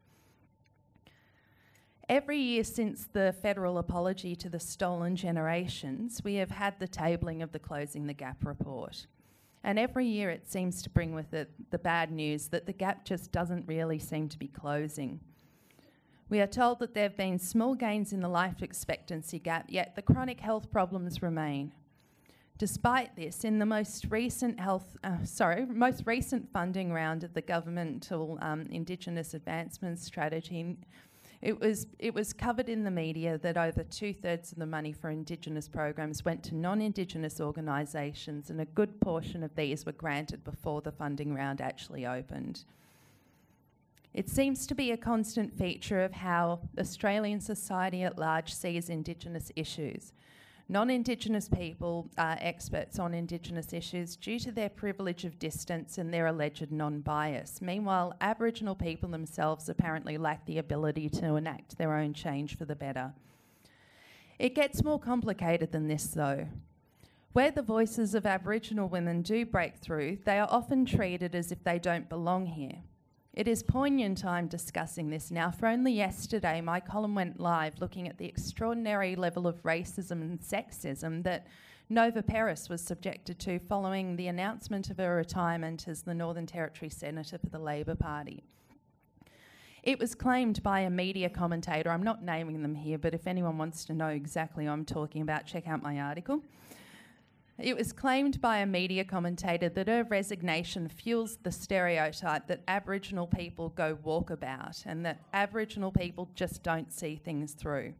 Every 2.08 2.38
year 2.38 2.64
since 2.64 3.06
the 3.12 3.34
federal 3.42 3.76
apology 3.76 4.34
to 4.36 4.48
the 4.48 4.58
stolen 4.58 5.16
generations, 5.16 6.22
we 6.24 6.36
have 6.36 6.50
had 6.50 6.78
the 6.78 6.88
tabling 6.88 7.42
of 7.42 7.52
the 7.52 7.58
Closing 7.58 8.06
the 8.06 8.14
Gap 8.14 8.42
report. 8.42 9.06
And 9.64 9.78
every 9.78 10.06
year 10.06 10.30
it 10.30 10.50
seems 10.50 10.82
to 10.82 10.90
bring 10.90 11.14
with 11.14 11.32
it 11.34 11.50
the 11.70 11.78
bad 11.78 12.10
news 12.10 12.48
that 12.48 12.66
the 12.66 12.72
gap 12.72 13.04
just 13.04 13.30
doesn't 13.30 13.66
really 13.68 13.98
seem 13.98 14.28
to 14.28 14.38
be 14.38 14.48
closing. 14.48 15.20
We 16.28 16.40
are 16.40 16.46
told 16.46 16.78
that 16.78 16.94
there 16.94 17.04
have 17.04 17.16
been 17.16 17.38
small 17.38 17.74
gains 17.74 18.12
in 18.12 18.20
the 18.20 18.28
life 18.28 18.62
expectancy 18.62 19.38
gap, 19.38 19.66
yet 19.68 19.94
the 19.94 20.02
chronic 20.02 20.40
health 20.40 20.70
problems 20.70 21.22
remain. 21.22 21.72
Despite 22.58 23.16
this, 23.16 23.44
in 23.44 23.58
the 23.58 23.66
most 23.66 24.06
recent 24.08 24.58
health, 24.58 24.96
uh, 25.04 25.24
sorry, 25.24 25.66
most 25.66 26.04
recent 26.06 26.50
funding 26.52 26.92
round 26.92 27.24
of 27.24 27.34
the 27.34 27.42
governmental 27.42 28.38
um, 28.40 28.62
Indigenous 28.70 29.34
Advancement 29.34 29.98
Strategy, 29.98 30.76
It 31.42 31.60
was, 31.60 31.88
it 31.98 32.14
was 32.14 32.32
covered 32.32 32.68
in 32.68 32.84
the 32.84 32.90
media 32.90 33.36
that 33.38 33.56
over 33.56 33.82
two 33.82 34.14
thirds 34.14 34.52
of 34.52 34.58
the 34.58 34.66
money 34.66 34.92
for 34.92 35.10
Indigenous 35.10 35.68
programs 35.68 36.24
went 36.24 36.44
to 36.44 36.54
non 36.54 36.80
Indigenous 36.80 37.40
organisations, 37.40 38.48
and 38.48 38.60
a 38.60 38.64
good 38.64 39.00
portion 39.00 39.42
of 39.42 39.54
these 39.56 39.84
were 39.84 39.92
granted 39.92 40.44
before 40.44 40.80
the 40.82 40.92
funding 40.92 41.34
round 41.34 41.60
actually 41.60 42.06
opened. 42.06 42.64
It 44.14 44.28
seems 44.28 44.68
to 44.68 44.74
be 44.76 44.92
a 44.92 44.96
constant 44.96 45.52
feature 45.58 46.04
of 46.04 46.12
how 46.12 46.60
Australian 46.78 47.40
society 47.40 48.04
at 48.04 48.18
large 48.18 48.54
sees 48.54 48.88
Indigenous 48.88 49.50
issues. 49.56 50.12
Non 50.72 50.88
Indigenous 50.88 51.50
people 51.50 52.08
are 52.16 52.38
experts 52.40 52.98
on 52.98 53.12
Indigenous 53.12 53.74
issues 53.74 54.16
due 54.16 54.38
to 54.38 54.50
their 54.50 54.70
privilege 54.70 55.26
of 55.26 55.38
distance 55.38 55.98
and 55.98 56.10
their 56.10 56.28
alleged 56.28 56.72
non 56.72 57.00
bias. 57.00 57.60
Meanwhile, 57.60 58.16
Aboriginal 58.22 58.74
people 58.74 59.10
themselves 59.10 59.68
apparently 59.68 60.16
lack 60.16 60.46
the 60.46 60.56
ability 60.56 61.10
to 61.10 61.36
enact 61.36 61.76
their 61.76 61.94
own 61.94 62.14
change 62.14 62.56
for 62.56 62.64
the 62.64 62.74
better. 62.74 63.12
It 64.38 64.54
gets 64.54 64.82
more 64.82 64.98
complicated 64.98 65.72
than 65.72 65.88
this, 65.88 66.06
though. 66.06 66.46
Where 67.34 67.50
the 67.50 67.60
voices 67.60 68.14
of 68.14 68.24
Aboriginal 68.24 68.88
women 68.88 69.20
do 69.20 69.44
break 69.44 69.76
through, 69.76 70.20
they 70.24 70.38
are 70.38 70.48
often 70.50 70.86
treated 70.86 71.34
as 71.34 71.52
if 71.52 71.62
they 71.62 71.78
don't 71.78 72.08
belong 72.08 72.46
here. 72.46 72.78
It 73.34 73.48
is 73.48 73.62
poignant 73.62 74.26
I'm 74.26 74.46
discussing 74.46 75.08
this 75.08 75.30
now, 75.30 75.50
for 75.50 75.66
only 75.66 75.90
yesterday 75.90 76.60
my 76.60 76.80
column 76.80 77.14
went 77.14 77.40
live 77.40 77.80
looking 77.80 78.06
at 78.06 78.18
the 78.18 78.26
extraordinary 78.26 79.16
level 79.16 79.46
of 79.46 79.62
racism 79.62 80.20
and 80.20 80.38
sexism 80.38 81.22
that 81.22 81.46
Nova 81.88 82.22
Peris 82.22 82.68
was 82.68 82.82
subjected 82.82 83.38
to 83.38 83.58
following 83.58 84.16
the 84.16 84.26
announcement 84.26 84.90
of 84.90 84.98
her 84.98 85.16
retirement 85.16 85.88
as 85.88 86.02
the 86.02 86.12
Northern 86.12 86.44
Territory 86.44 86.90
Senator 86.90 87.38
for 87.38 87.48
the 87.48 87.58
Labor 87.58 87.94
Party. 87.94 88.42
It 89.82 89.98
was 89.98 90.14
claimed 90.14 90.62
by 90.62 90.80
a 90.80 90.90
media 90.90 91.30
commentator, 91.30 91.90
I'm 91.90 92.02
not 92.02 92.22
naming 92.22 92.60
them 92.60 92.74
here, 92.74 92.98
but 92.98 93.14
if 93.14 93.26
anyone 93.26 93.56
wants 93.56 93.86
to 93.86 93.94
know 93.94 94.08
exactly 94.08 94.66
what 94.66 94.72
I'm 94.72 94.84
talking 94.84 95.22
about, 95.22 95.46
check 95.46 95.66
out 95.66 95.82
my 95.82 96.00
article. 96.00 96.42
It 97.58 97.76
was 97.76 97.92
claimed 97.92 98.40
by 98.40 98.58
a 98.58 98.66
media 98.66 99.04
commentator 99.04 99.68
that 99.68 99.86
her 99.86 100.04
resignation 100.04 100.88
fuels 100.88 101.36
the 101.42 101.52
stereotype 101.52 102.46
that 102.46 102.62
Aboriginal 102.66 103.26
people 103.26 103.68
go 103.70 103.96
walkabout 104.04 104.84
and 104.86 105.04
that 105.04 105.20
Aboriginal 105.32 105.92
people 105.92 106.28
just 106.34 106.62
don't 106.62 106.92
see 106.92 107.16
things 107.16 107.52
through. 107.52 107.94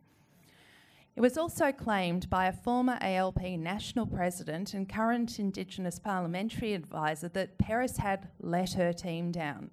It 1.15 1.21
was 1.21 1.37
also 1.37 1.71
claimed 1.71 2.31
by 2.31 2.47
a 2.47 2.53
former 2.53 2.97
ALP 3.03 3.43
national 3.43 4.07
president 4.07 4.73
and 4.73 4.89
current 4.89 5.39
Indigenous 5.39 5.99
parliamentary 5.99 6.73
advisor 6.73 7.29
that 7.29 7.59
Peris 7.59 7.99
had 7.99 8.29
let 8.41 8.73
her 8.73 8.95
team 8.95 9.31
down, 9.31 9.71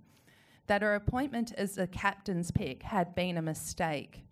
that 0.68 0.82
her 0.82 0.96
appointment 0.96 1.54
as 1.58 1.78
a 1.78 1.88
captain's 1.88 2.52
pick 2.52 2.84
had 2.84 3.16
been 3.16 3.38
a 3.38 3.42
mistake. 3.42 4.26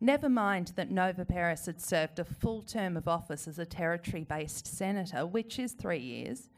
Never 0.00 0.30
mind 0.30 0.72
that 0.76 0.90
Nova 0.90 1.26
Peris 1.26 1.66
had 1.66 1.80
served 1.80 2.18
a 2.18 2.24
full 2.24 2.62
term 2.62 2.96
of 2.96 3.06
office 3.06 3.46
as 3.46 3.58
a 3.58 3.66
territory 3.66 4.24
based 4.24 4.66
senator, 4.66 5.26
which 5.26 5.58
is 5.58 5.72
three 5.72 5.98
years. 5.98 6.48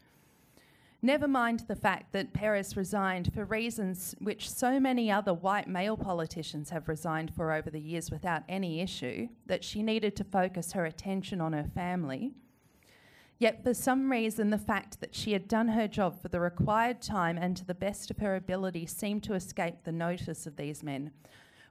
Never 1.05 1.27
mind 1.27 1.65
the 1.67 1.75
fact 1.75 2.13
that 2.13 2.33
Peris 2.33 2.77
resigned 2.77 3.35
for 3.35 3.45
reasons 3.45 4.15
which 4.21 4.49
so 4.49 4.79
many 4.79 5.11
other 5.11 5.35
white 5.35 5.67
male 5.67 5.97
politicians 5.97 6.71
have 6.71 6.87
resigned 6.87 7.35
for 7.35 7.53
over 7.53 7.69
the 7.69 7.81
years 7.81 8.13
without 8.13 8.45
any 8.49 8.81
issue, 8.81 9.29
that 9.47 9.65
she 9.65 9.83
needed 9.83 10.15
to 10.15 10.23
focus 10.23 10.73
her 10.73 10.87
attention 10.87 11.41
on 11.41 11.53
her 11.53 11.67
family. 11.75 12.31
Yet, 13.41 13.65
for 13.65 13.75
some 13.75 14.13
reason, 14.13 14.51
the 14.51 14.59
fact 14.59 15.01
that 15.01 15.17
she 15.17 15.33
had 15.33 15.49
done 15.49 15.67
her 15.67 15.89
job 15.89 16.23
for 16.23 16.29
the 16.29 16.39
required 16.39 17.03
time 17.03 17.37
and 17.37 17.57
to 17.57 17.65
the 17.65 17.75
best 17.75 18.09
of 18.13 18.19
her 18.19 18.37
ability 18.37 18.87
seemed 18.87 19.25
to 19.25 19.35
escape 19.35 19.83
the 19.83 19.91
notice 19.91 20.47
of 20.47 20.55
these 20.55 20.85
men, 20.85 21.11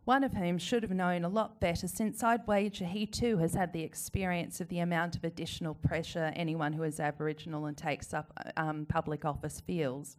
one 0.03 0.23
of 0.23 0.33
whom 0.33 0.57
should 0.57 0.83
have 0.83 0.91
known 0.91 1.23
a 1.23 1.29
lot 1.29 1.59
better, 1.59 1.87
since 1.87 2.23
I'd 2.23 2.47
wager 2.47 2.85
he 2.85 3.05
too 3.05 3.37
has 3.37 3.53
had 3.53 3.71
the 3.71 3.83
experience 3.83 4.59
of 4.59 4.67
the 4.69 4.79
amount 4.79 5.15
of 5.15 5.23
additional 5.23 5.75
pressure 5.75 6.33
anyone 6.35 6.73
who 6.73 6.83
is 6.83 6.99
Aboriginal 6.99 7.65
and 7.65 7.77
takes 7.77 8.13
up 8.13 8.31
um, 8.57 8.85
public 8.89 9.25
office 9.25 9.59
feels. 9.59 10.17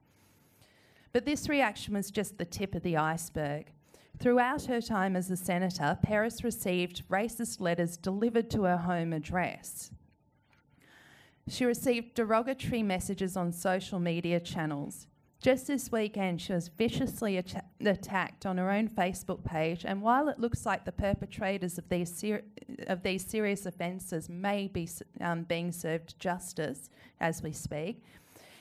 But 1.12 1.26
this 1.26 1.48
reaction 1.48 1.94
was 1.94 2.10
just 2.10 2.38
the 2.38 2.44
tip 2.44 2.74
of 2.74 2.82
the 2.82 2.96
iceberg. 2.96 3.72
Throughout 4.18 4.66
her 4.66 4.80
time 4.80 5.16
as 5.16 5.30
a 5.30 5.36
senator, 5.36 5.98
Peris 6.02 6.44
received 6.44 7.08
racist 7.08 7.60
letters 7.60 7.96
delivered 7.96 8.50
to 8.50 8.62
her 8.62 8.76
home 8.76 9.12
address. 9.12 9.90
She 11.48 11.64
received 11.64 12.14
derogatory 12.14 12.84
messages 12.84 13.36
on 13.36 13.50
social 13.52 13.98
media 13.98 14.38
channels. 14.38 15.08
Just 15.42 15.66
this 15.66 15.90
weekend, 15.90 16.40
she 16.40 16.52
was 16.52 16.68
viciously 16.68 17.36
at- 17.36 17.64
attacked 17.84 18.46
on 18.46 18.58
her 18.58 18.70
own 18.70 18.88
Facebook 18.88 19.44
page, 19.44 19.84
and 19.84 20.00
while 20.00 20.28
it 20.28 20.38
looks 20.38 20.64
like 20.64 20.84
the 20.84 20.92
perpetrators 20.92 21.78
of 21.78 21.88
these, 21.88 22.14
ser- 22.14 22.44
of 22.86 23.02
these 23.02 23.26
serious 23.26 23.66
offences 23.66 24.28
may 24.28 24.68
be 24.68 24.88
um, 25.20 25.42
being 25.42 25.72
served 25.72 26.16
justice 26.20 26.88
as 27.20 27.42
we 27.42 27.50
speak, 27.50 28.04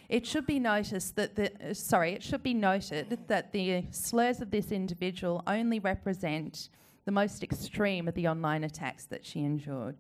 it 0.10 0.26
should 0.26 0.48
be 0.48 0.58
noticed 0.58 1.16
that 1.18 1.36
the 1.36 1.52
uh, 1.70 1.74
sorry, 1.76 2.14
it 2.14 2.24
should 2.24 2.42
be 2.42 2.56
noted 2.56 3.16
that 3.28 3.52
the 3.52 3.86
slurs 3.92 4.42
of 4.42 4.50
this 4.50 4.72
individual 4.72 5.44
only 5.46 5.78
represent 5.78 6.70
the 7.06 7.12
most 7.12 7.44
extreme 7.44 8.08
of 8.08 8.16
the 8.16 8.28
online 8.28 8.64
attacks 8.64 9.06
that 9.06 9.24
she 9.24 9.42
endured. 9.44 9.98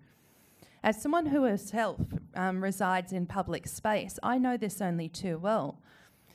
As 0.84 1.00
someone 1.00 1.28
who 1.28 1.44
herself 1.44 2.00
um, 2.34 2.64
resides 2.64 3.14
in 3.14 3.28
public 3.28 3.68
space, 3.68 4.18
I 4.24 4.40
know 4.40 4.58
this 4.58 4.82
only 4.82 5.10
too 5.10 5.38
well. 5.38 5.78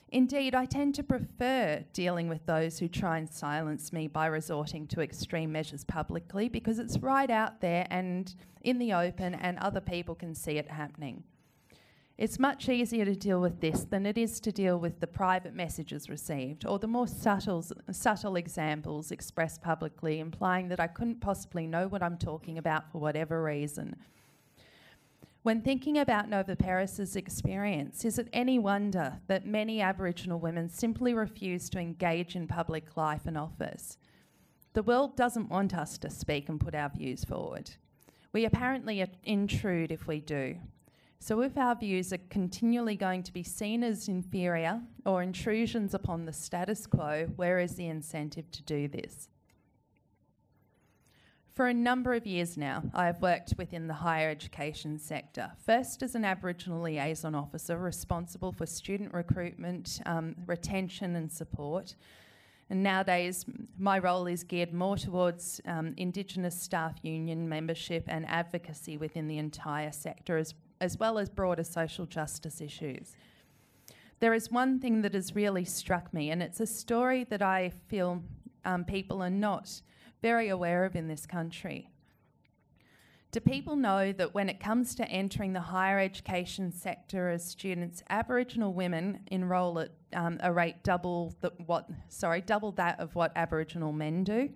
Indeed, 0.08 0.54
I 0.54 0.66
tend 0.66 0.94
to 0.94 1.02
prefer 1.02 1.84
dealing 1.92 2.28
with 2.28 2.46
those 2.46 2.78
who 2.78 2.86
try 2.86 3.18
and 3.18 3.28
silence 3.28 3.92
me 3.92 4.06
by 4.06 4.26
resorting 4.26 4.86
to 4.88 5.00
extreme 5.00 5.50
measures 5.50 5.84
publicly 5.84 6.48
because 6.48 6.78
it's 6.78 6.98
right 6.98 7.28
out 7.28 7.60
there 7.60 7.86
and 7.90 8.32
in 8.60 8.78
the 8.78 8.92
open, 8.92 9.34
and 9.34 9.58
other 9.58 9.80
people 9.80 10.14
can 10.14 10.34
see 10.34 10.58
it 10.58 10.68
happening. 10.68 11.22
It's 12.18 12.38
much 12.38 12.68
easier 12.68 13.04
to 13.04 13.14
deal 13.14 13.40
with 13.40 13.60
this 13.60 13.84
than 13.84 14.06
it 14.06 14.16
is 14.16 14.40
to 14.40 14.50
deal 14.50 14.78
with 14.78 15.00
the 15.00 15.06
private 15.06 15.54
messages 15.54 16.08
received 16.08 16.66
or 16.66 16.78
the 16.78 16.86
more 16.86 17.06
subtle, 17.06 17.64
subtle 17.92 18.36
examples 18.36 19.10
expressed 19.10 19.60
publicly, 19.60 20.18
implying 20.18 20.68
that 20.68 20.80
I 20.80 20.86
couldn't 20.86 21.20
possibly 21.20 21.66
know 21.66 21.88
what 21.88 22.02
I'm 22.02 22.16
talking 22.16 22.58
about 22.58 22.90
for 22.90 22.98
whatever 22.98 23.42
reason. 23.42 23.96
When 25.46 25.60
thinking 25.60 25.96
about 25.96 26.28
Nova 26.28 26.56
Peris's 26.56 27.14
experience, 27.14 28.04
is 28.04 28.18
it 28.18 28.28
any 28.32 28.58
wonder 28.58 29.20
that 29.28 29.46
many 29.46 29.80
Aboriginal 29.80 30.40
women 30.40 30.68
simply 30.68 31.14
refuse 31.14 31.70
to 31.70 31.78
engage 31.78 32.34
in 32.34 32.48
public 32.48 32.96
life 32.96 33.26
and 33.26 33.38
office? 33.38 33.96
The 34.72 34.82
world 34.82 35.16
doesn't 35.16 35.48
want 35.48 35.72
us 35.72 35.98
to 35.98 36.10
speak 36.10 36.48
and 36.48 36.58
put 36.58 36.74
our 36.74 36.88
views 36.88 37.24
forward. 37.24 37.70
We 38.32 38.44
apparently 38.44 39.06
intrude 39.22 39.92
if 39.92 40.08
we 40.08 40.18
do. 40.18 40.56
So, 41.20 41.42
if 41.42 41.56
our 41.56 41.76
views 41.76 42.12
are 42.12 42.18
continually 42.28 42.96
going 42.96 43.22
to 43.22 43.32
be 43.32 43.44
seen 43.44 43.84
as 43.84 44.08
inferior 44.08 44.82
or 45.04 45.22
intrusions 45.22 45.94
upon 45.94 46.24
the 46.24 46.32
status 46.32 46.88
quo, 46.88 47.28
where 47.36 47.60
is 47.60 47.76
the 47.76 47.86
incentive 47.86 48.50
to 48.50 48.64
do 48.64 48.88
this? 48.88 49.28
For 51.56 51.68
a 51.68 51.72
number 51.72 52.12
of 52.12 52.26
years 52.26 52.58
now, 52.58 52.82
I 52.92 53.06
have 53.06 53.22
worked 53.22 53.54
within 53.56 53.86
the 53.86 53.94
higher 53.94 54.28
education 54.28 54.98
sector, 54.98 55.52
first 55.64 56.02
as 56.02 56.14
an 56.14 56.22
Aboriginal 56.22 56.82
liaison 56.82 57.34
officer 57.34 57.78
responsible 57.78 58.52
for 58.52 58.66
student 58.66 59.14
recruitment, 59.14 60.02
um, 60.04 60.34
retention, 60.44 61.16
and 61.16 61.32
support. 61.32 61.94
And 62.68 62.82
nowadays, 62.82 63.46
my 63.78 63.98
role 63.98 64.26
is 64.26 64.44
geared 64.44 64.74
more 64.74 64.98
towards 64.98 65.62
um, 65.64 65.94
Indigenous 65.96 66.60
staff 66.60 66.96
union 67.00 67.48
membership 67.48 68.04
and 68.06 68.26
advocacy 68.28 68.98
within 68.98 69.26
the 69.26 69.38
entire 69.38 69.92
sector, 69.92 70.36
as, 70.36 70.52
as 70.82 70.98
well 70.98 71.16
as 71.16 71.30
broader 71.30 71.64
social 71.64 72.04
justice 72.04 72.60
issues. 72.60 73.16
There 74.20 74.34
is 74.34 74.50
one 74.50 74.78
thing 74.78 75.00
that 75.00 75.14
has 75.14 75.34
really 75.34 75.64
struck 75.64 76.12
me, 76.12 76.30
and 76.30 76.42
it's 76.42 76.60
a 76.60 76.66
story 76.66 77.24
that 77.24 77.40
I 77.40 77.72
feel 77.88 78.22
um, 78.66 78.84
people 78.84 79.22
are 79.22 79.30
not 79.30 79.80
very 80.22 80.48
aware 80.48 80.84
of 80.84 80.96
in 80.96 81.08
this 81.08 81.26
country. 81.26 81.90
Do 83.32 83.40
people 83.40 83.76
know 83.76 84.12
that 84.12 84.32
when 84.32 84.48
it 84.48 84.60
comes 84.60 84.94
to 84.94 85.04
entering 85.08 85.52
the 85.52 85.60
higher 85.60 85.98
education 85.98 86.72
sector 86.72 87.28
as 87.28 87.44
students, 87.44 88.02
Aboriginal 88.08 88.72
women 88.72 89.20
enrol 89.30 89.78
at 89.78 89.90
um, 90.14 90.38
a 90.42 90.50
rate 90.50 90.82
double 90.82 91.34
the, 91.40 91.50
what 91.66 91.86
sorry 92.08 92.40
double 92.40 92.72
that 92.72 92.98
of 92.98 93.14
what 93.14 93.32
Aboriginal 93.36 93.92
men 93.92 94.24
do? 94.24 94.48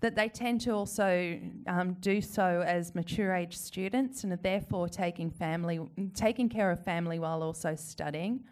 That 0.00 0.14
they 0.14 0.28
tend 0.28 0.60
to 0.60 0.74
also 0.74 1.40
um, 1.66 1.94
do 1.94 2.20
so 2.20 2.62
as 2.64 2.94
mature 2.94 3.34
age 3.34 3.56
students 3.56 4.22
and 4.22 4.32
are 4.32 4.36
therefore 4.36 4.88
taking 4.88 5.30
family 5.30 5.80
taking 6.14 6.48
care 6.48 6.70
of 6.70 6.84
family 6.84 7.18
while 7.18 7.42
also 7.42 7.74
studying. 7.74 8.44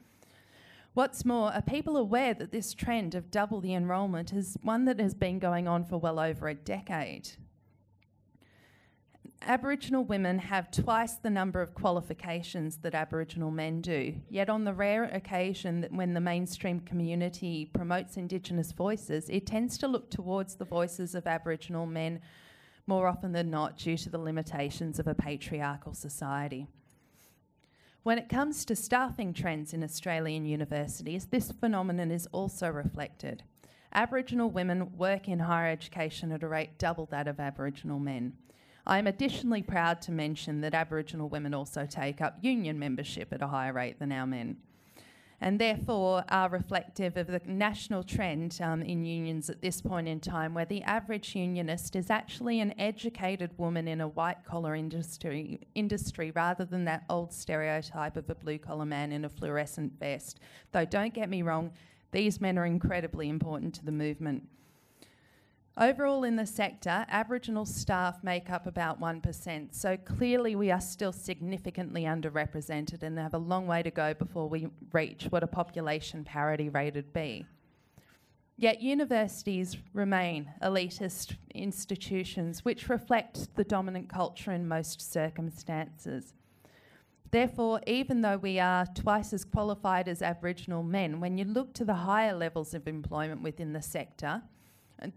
What's 0.95 1.25
more, 1.25 1.53
are 1.53 1.61
people 1.61 1.97
aware 1.97 2.35
that 2.35 2.53
this 2.53 2.73
trend 2.73 3.17
of 3.17 3.33
double 3.33 3.61
the 3.61 3.75
enrolment 3.75 4.33
is 4.33 4.57
one 4.63 4.85
that 4.85 5.01
has 5.01 5.13
been 5.13 5.41
going 5.41 5.67
on 5.67 5.85
for 5.85 5.99
well 5.99 6.21
over 6.21 6.47
a 6.47 6.55
decade? 6.55 7.31
Aboriginal 9.43 10.05
women 10.05 10.39
have 10.39 10.71
twice 10.71 11.15
the 11.15 11.31
number 11.31 11.61
of 11.61 11.75
qualifications 11.75 12.77
that 12.79 12.95
Aboriginal 12.95 13.51
men 13.51 13.81
do. 13.81 14.15
Yet, 14.31 14.49
on 14.49 14.63
the 14.63 14.73
rare 14.73 15.05
occasion 15.05 15.81
that 15.81 15.93
when 15.93 16.15
the 16.15 16.21
mainstream 16.21 16.79
community 16.79 17.69
promotes 17.75 18.17
Indigenous 18.17 18.71
voices, 18.71 19.29
it 19.29 19.49
tends 19.49 19.77
to 19.79 19.89
look 19.89 20.13
towards 20.13 20.55
the 20.55 20.65
voices 20.65 21.17
of 21.17 21.27
Aboriginal 21.27 21.87
men 21.87 22.21
more 22.87 23.09
often 23.09 23.33
than 23.33 23.51
not 23.51 23.77
due 23.77 23.97
to 23.97 24.11
the 24.11 24.19
limitations 24.19 25.01
of 25.01 25.09
a 25.09 25.15
patriarchal 25.15 25.93
society. 25.93 26.69
When 28.05 28.19
it 28.19 28.29
comes 28.29 28.67
to 28.67 28.77
staffing 28.77 29.33
trends 29.33 29.73
in 29.73 29.83
Australian 29.83 30.45
universities, 30.45 31.25
this 31.25 31.51
phenomenon 31.51 32.11
is 32.11 32.29
also 32.33 32.69
reflected. 32.69 33.43
Aboriginal 33.95 34.51
women 34.51 34.95
work 34.99 35.27
in 35.27 35.39
higher 35.39 35.71
education 35.71 36.31
at 36.31 36.43
a 36.43 36.49
rate 36.49 36.77
double 36.77 37.07
that 37.07 37.27
of 37.27 37.41
Aboriginal 37.41 37.99
men. 37.99 38.35
I 38.87 38.99
am 38.99 39.07
additionally 39.07 39.63
proud 39.63 40.03
to 40.03 40.13
mention 40.13 40.61
that 40.61 40.75
Aboriginal 40.75 41.31
women 41.31 41.55
also 41.55 41.87
take 41.87 42.21
up 42.21 42.37
union 42.43 42.79
membership 42.79 43.33
at 43.33 43.41
a 43.41 43.47
higher 43.47 43.73
rate 43.73 43.99
than 43.99 44.13
our 44.13 44.27
men, 44.27 44.59
and 45.41 45.61
therefore 45.61 46.25
are 46.29 46.49
reflective 46.49 47.17
of 47.17 47.27
the 47.27 47.41
national 47.47 48.03
trend 48.03 48.59
um, 48.63 48.83
in 48.83 49.05
unions 49.05 49.51
at 49.51 49.61
this 49.61 49.81
point 49.81 50.09
in 50.09 50.21
time, 50.21 50.55
where 50.55 50.65
the 50.65 50.83
average 50.83 51.35
unionist 51.35 51.97
is 51.97 52.11
actually 52.11 52.61
an 52.61 52.75
educated 52.79 53.51
woman 53.59 53.89
in 53.89 54.01
a 54.01 54.09
white 54.09 54.45
collar 54.45 54.75
industry, 54.75 55.61
industry 55.75 56.31
rather 56.33 56.65
than 56.65 56.85
that 56.85 57.05
old 57.11 57.33
stereotype 57.33 58.17
of 58.17 58.29
a 58.31 58.35
blue 58.35 58.59
collar 58.59 58.87
man 58.87 59.13
in 59.13 59.25
a 59.25 59.29
fluorescent 59.29 59.93
vest. 59.99 60.41
Though, 60.73 60.85
don't 60.85 61.15
get 61.15 61.29
me 61.29 61.43
wrong, 61.43 61.73
these 62.13 62.41
men 62.41 62.59
are 62.59 62.67
incredibly 62.67 63.29
important 63.29 63.75
to 63.75 63.85
the 63.85 63.93
movement. 63.93 64.47
Overall, 65.77 66.23
in 66.23 66.37
the 66.37 66.47
sector, 66.47 67.05
Aboriginal 67.09 67.65
staff 67.65 68.23
make 68.23 68.49
up 68.49 68.65
about 68.65 69.01
1%, 69.01 69.75
so 69.75 69.97
clearly 69.97 70.55
we 70.55 70.71
are 70.71 70.81
still 70.81 71.11
significantly 71.11 72.05
underrepresented 72.05 73.03
and 73.03 73.19
have 73.19 73.35
a 73.35 73.39
long 73.39 73.67
way 73.67 73.83
to 73.83 73.91
go 73.91 74.15
before 74.15 74.49
we 74.49 74.69
reach 74.93 75.25
what 75.31 75.43
a 75.43 75.49
population 75.49 76.23
parity 76.23 76.69
rate 76.69 76.95
would 76.95 77.13
be. 77.13 77.45
Yet 78.57 78.83
universities 78.83 79.77
remain 79.93 80.49
elitist 80.63 81.37
institutions 81.53 82.65
which 82.65 82.89
reflect 82.89 83.57
the 83.57 83.65
dominant 83.65 84.09
culture 84.09 84.53
in 84.53 84.69
most 84.69 85.13
circumstances. 85.13 86.35
Therefore, 87.33 87.81
even 87.89 88.21
though 88.21 88.37
we 88.37 88.61
are 88.61 88.87
twice 88.87 89.33
as 89.33 89.45
qualified 89.45 90.07
as 90.07 90.23
Aboriginal 90.23 90.85
men, 90.85 91.19
when 91.19 91.37
you 91.37 91.45
look 91.45 91.75
to 91.75 91.85
the 91.85 91.95
higher 91.95 92.33
levels 92.33 92.75
of 92.75 92.87
employment 92.87 93.43
within 93.43 93.73
the 93.73 93.83
sector, 93.83 94.43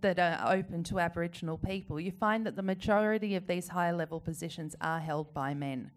that 0.02 0.20
are 0.20 0.54
open 0.54 0.84
to 0.86 1.00
Aboriginal 1.00 1.58
people, 1.58 2.00
you 2.00 2.12
find 2.12 2.46
that 2.46 2.56
the 2.56 2.64
majority 2.64 3.36
of 3.36 3.48
these 3.48 3.70
higher 3.70 3.94
level 3.94 4.20
positions 4.20 4.76
are 4.82 5.00
held 5.00 5.34
by 5.34 5.54
men. 5.54 5.92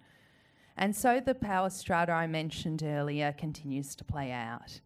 And 0.77 0.95
so 0.95 1.21
the 1.21 1.35
power 1.35 1.71
strata 1.71 2.13
I 2.13 2.27
mentioned 2.27 2.83
earlier 2.83 3.33
continues 3.33 3.95
to 3.97 4.05
play 4.05 4.33
out. 4.33 4.81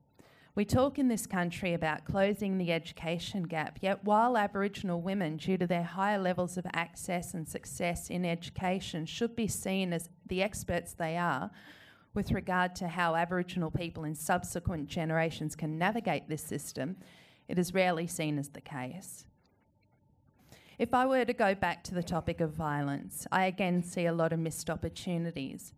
We 0.57 0.65
talk 0.65 1.01
in 1.01 1.09
this 1.09 1.27
country 1.27 1.75
about 1.75 2.05
closing 2.05 2.59
the 2.59 2.73
education 2.73 3.43
gap, 3.43 3.79
yet 3.83 4.05
while 4.05 4.37
Aboriginal 4.37 5.01
women, 5.01 5.37
due 5.37 5.59
to 5.59 5.67
their 5.67 5.83
higher 5.83 6.19
levels 6.19 6.57
of 6.57 6.65
access 6.73 7.35
and 7.35 7.49
success 7.49 8.09
in 8.09 8.25
education, 8.25 9.05
should 9.05 9.35
be 9.35 9.49
seen 9.49 9.93
as 9.93 10.11
the 10.27 10.43
experts 10.43 10.93
they 10.93 11.17
are 11.17 11.51
with 12.15 12.31
regard 12.31 12.77
to 12.77 12.87
how 12.87 13.17
Aboriginal 13.17 13.73
people 13.73 14.05
in 14.05 14.15
subsequent 14.15 14.87
generations 14.87 15.57
can 15.57 15.77
navigate 15.77 16.29
this 16.29 16.43
system, 16.43 16.97
it 17.49 17.59
is 17.59 17.75
rarely 17.75 18.07
seen 18.07 18.39
as 18.39 18.49
the 18.51 18.61
case. 18.61 19.27
If 20.79 20.93
I 20.93 21.07
were 21.07 21.25
to 21.25 21.33
go 21.33 21.55
back 21.55 21.85
to 21.85 21.95
the 21.95 22.03
topic 22.03 22.41
of 22.41 22.53
violence, 22.53 23.27
I 23.31 23.45
again 23.45 23.83
see 23.83 24.07
a 24.07 24.13
lot 24.13 24.33
of 24.33 24.41
missed 24.41 24.69
opportunities. 24.69 25.73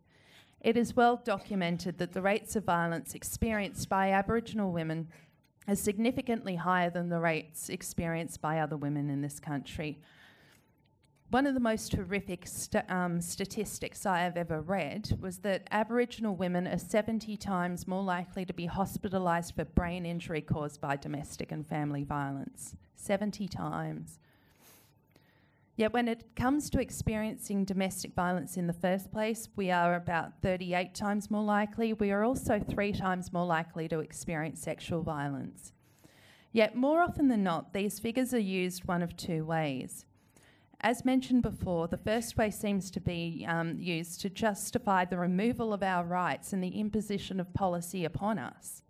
It 0.61 0.76
is 0.76 0.96
well 0.96 1.20
documented 1.22 1.98
that 1.98 2.12
the 2.12 2.22
rates 2.22 2.57
of 2.57 2.64
violence 2.64 3.14
experienced 3.14 3.88
by 3.88 4.11
Aboriginal 4.11 4.72
women 4.72 5.09
are 5.68 5.76
significantly 5.76 6.57
higher 6.57 6.90
than 6.90 7.09
the 7.09 7.20
rates 7.20 7.68
experienced 7.68 8.40
by 8.40 8.59
other 8.59 8.76
women 8.76 9.11
in 9.11 9.20
this 9.20 9.38
country. 9.38 9.98
One 11.31 11.49
of 11.49 11.55
the 11.55 11.61
most 11.61 11.93
horrific 11.93 12.47
st- 12.47 12.89
um, 12.89 13.21
statistics 13.21 14.07
I 14.07 14.21
have 14.21 14.37
ever 14.37 14.61
read 14.61 15.19
was 15.21 15.39
that 15.39 15.67
Aboriginal 15.73 16.37
women 16.37 16.69
are 16.69 16.79
70 16.79 17.37
times 17.37 17.89
more 17.89 18.05
likely 18.05 18.45
to 18.45 18.53
be 18.53 18.69
hospitalised 18.69 19.57
for 19.57 19.65
brain 19.65 20.07
injury 20.07 20.41
caused 20.41 20.81
by 20.81 20.95
domestic 20.95 21.51
and 21.51 21.67
family 21.67 22.05
violence. 22.05 22.77
70 22.95 23.49
times. 23.49 24.21
Yet, 25.75 25.93
when 25.93 26.07
it 26.07 26.37
comes 26.37 26.71
to 26.71 26.81
experiencing 26.81 27.65
domestic 27.65 28.15
violence 28.15 28.57
in 28.57 28.69
the 28.69 28.73
first 28.73 29.11
place, 29.11 29.49
we 29.57 29.71
are 29.73 29.97
about 29.97 30.41
38 30.43 30.95
times 30.95 31.29
more 31.29 31.45
likely. 31.45 31.93
We 31.93 32.12
are 32.12 32.23
also 32.25 32.61
three 32.61 32.93
times 32.93 33.33
more 33.33 33.45
likely 33.45 33.89
to 33.89 33.99
experience 33.99 34.62
sexual 34.62 35.03
violence. 35.03 35.73
Yet, 36.53 36.77
more 36.77 37.03
often 37.03 37.27
than 37.27 37.43
not, 37.43 37.75
these 37.75 37.99
figures 37.99 38.33
are 38.33 38.39
used 38.39 38.87
one 38.87 39.03
of 39.03 39.17
two 39.17 39.45
ways. 39.45 40.07
As 40.81 41.05
mentioned 41.05 41.43
before, 41.43 41.89
the 41.89 41.97
first 41.97 42.37
way 42.37 42.51
seems 42.51 42.91
to 42.91 43.01
be 43.01 43.45
um, 43.49 43.77
used 43.79 44.21
to 44.21 44.31
justify 44.31 45.05
the 45.05 45.19
removal 45.19 45.73
of 45.73 45.83
our 45.83 46.05
rights 46.05 46.53
and 46.53 46.62
the 46.62 46.79
imposition 46.79 47.41
of 47.41 47.55
policy 47.55 48.05
upon 48.05 48.39
us. 48.39 48.83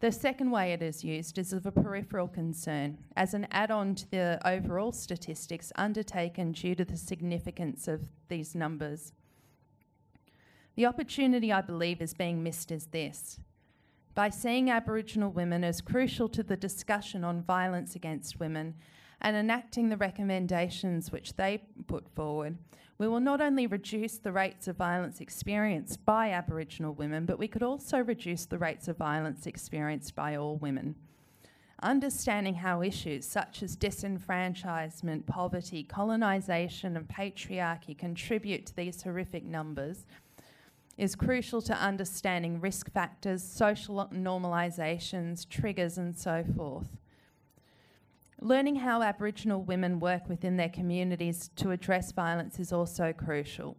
The 0.00 0.12
second 0.12 0.50
way 0.50 0.72
it 0.72 0.82
is 0.82 1.04
used 1.04 1.38
is 1.38 1.52
of 1.52 1.64
a 1.64 1.72
peripheral 1.72 2.28
concern, 2.28 2.98
as 3.16 3.32
an 3.32 3.46
add 3.50 3.70
on 3.70 3.94
to 3.94 4.10
the 4.10 4.38
overall 4.44 4.92
statistics 4.92 5.72
undertaken 5.76 6.52
due 6.52 6.74
to 6.74 6.84
the 6.84 6.96
significance 6.96 7.88
of 7.88 8.02
these 8.28 8.54
numbers. 8.54 9.12
The 10.74 10.86
opportunity 10.86 11.52
I 11.52 11.60
believe 11.60 12.02
is 12.02 12.12
being 12.12 12.42
missed 12.42 12.70
is 12.72 12.86
this. 12.86 13.38
By 14.14 14.28
seeing 14.28 14.68
Aboriginal 14.68 15.30
women 15.30 15.64
as 15.64 15.80
crucial 15.80 16.28
to 16.30 16.42
the 16.42 16.56
discussion 16.56 17.24
on 17.24 17.42
violence 17.42 17.96
against 17.96 18.38
women 18.38 18.74
and 19.20 19.36
enacting 19.36 19.88
the 19.88 19.96
recommendations 19.96 21.10
which 21.10 21.34
they 21.36 21.62
put 21.86 22.08
forward, 22.14 22.58
we 22.98 23.08
will 23.08 23.20
not 23.20 23.40
only 23.40 23.66
reduce 23.66 24.18
the 24.18 24.32
rates 24.32 24.68
of 24.68 24.76
violence 24.76 25.20
experienced 25.20 26.04
by 26.04 26.30
Aboriginal 26.30 26.94
women, 26.94 27.26
but 27.26 27.38
we 27.38 27.48
could 27.48 27.62
also 27.62 27.98
reduce 27.98 28.46
the 28.46 28.58
rates 28.58 28.86
of 28.86 28.96
violence 28.96 29.46
experienced 29.46 30.14
by 30.14 30.36
all 30.36 30.56
women. 30.56 30.94
Understanding 31.82 32.54
how 32.54 32.82
issues 32.82 33.26
such 33.26 33.62
as 33.62 33.76
disenfranchisement, 33.76 35.26
poverty, 35.26 35.82
colonisation, 35.82 36.96
and 36.96 37.08
patriarchy 37.08 37.98
contribute 37.98 38.66
to 38.66 38.76
these 38.76 39.02
horrific 39.02 39.44
numbers 39.44 40.06
is 40.96 41.16
crucial 41.16 41.60
to 41.60 41.74
understanding 41.74 42.60
risk 42.60 42.90
factors, 42.92 43.42
social 43.42 44.08
normalisations, 44.14 45.48
triggers, 45.48 45.98
and 45.98 46.16
so 46.16 46.44
forth. 46.56 46.86
Learning 48.40 48.76
how 48.76 49.02
Aboriginal 49.02 49.62
women 49.62 50.00
work 50.00 50.28
within 50.28 50.56
their 50.56 50.68
communities 50.68 51.50
to 51.56 51.70
address 51.70 52.12
violence 52.12 52.58
is 52.58 52.72
also 52.72 53.12
crucial. 53.12 53.76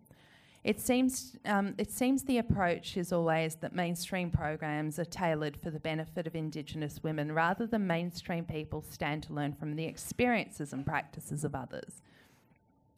It 0.64 0.80
seems, 0.80 1.38
um, 1.46 1.76
it 1.78 1.92
seems 1.92 2.24
the 2.24 2.40
approach 2.40 2.98
is 2.98 3.14
always 3.14 3.54
that 3.58 3.76
mainstream 3.76 4.32
programs 4.32 4.98
are 4.98 5.06
tailored 5.06 5.56
for 5.56 5.70
the 5.70 5.80
benefit 5.80 6.26
of 6.26 6.36
Indigenous 6.36 7.04
women 7.04 7.32
rather 7.32 7.68
than 7.68 7.86
mainstream 7.86 8.46
people 8.46 8.82
stand 8.82 9.22
to 9.24 9.34
learn 9.34 9.54
from 9.54 9.76
the 9.76 9.86
experiences 9.86 10.74
and 10.74 10.84
practices 10.84 11.44
of 11.44 11.54
others. 11.54 12.02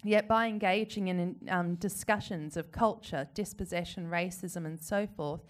Yet, 0.02 0.30
by 0.30 0.48
engaging 0.48 1.10
in 1.10 1.36
um, 1.50 1.76
discussions 1.76 2.56
of 2.56 2.72
culture, 2.72 3.28
dispossession, 3.34 4.10
racism, 4.10 4.66
and 4.66 4.80
so 4.80 5.06
forth, 5.06 5.42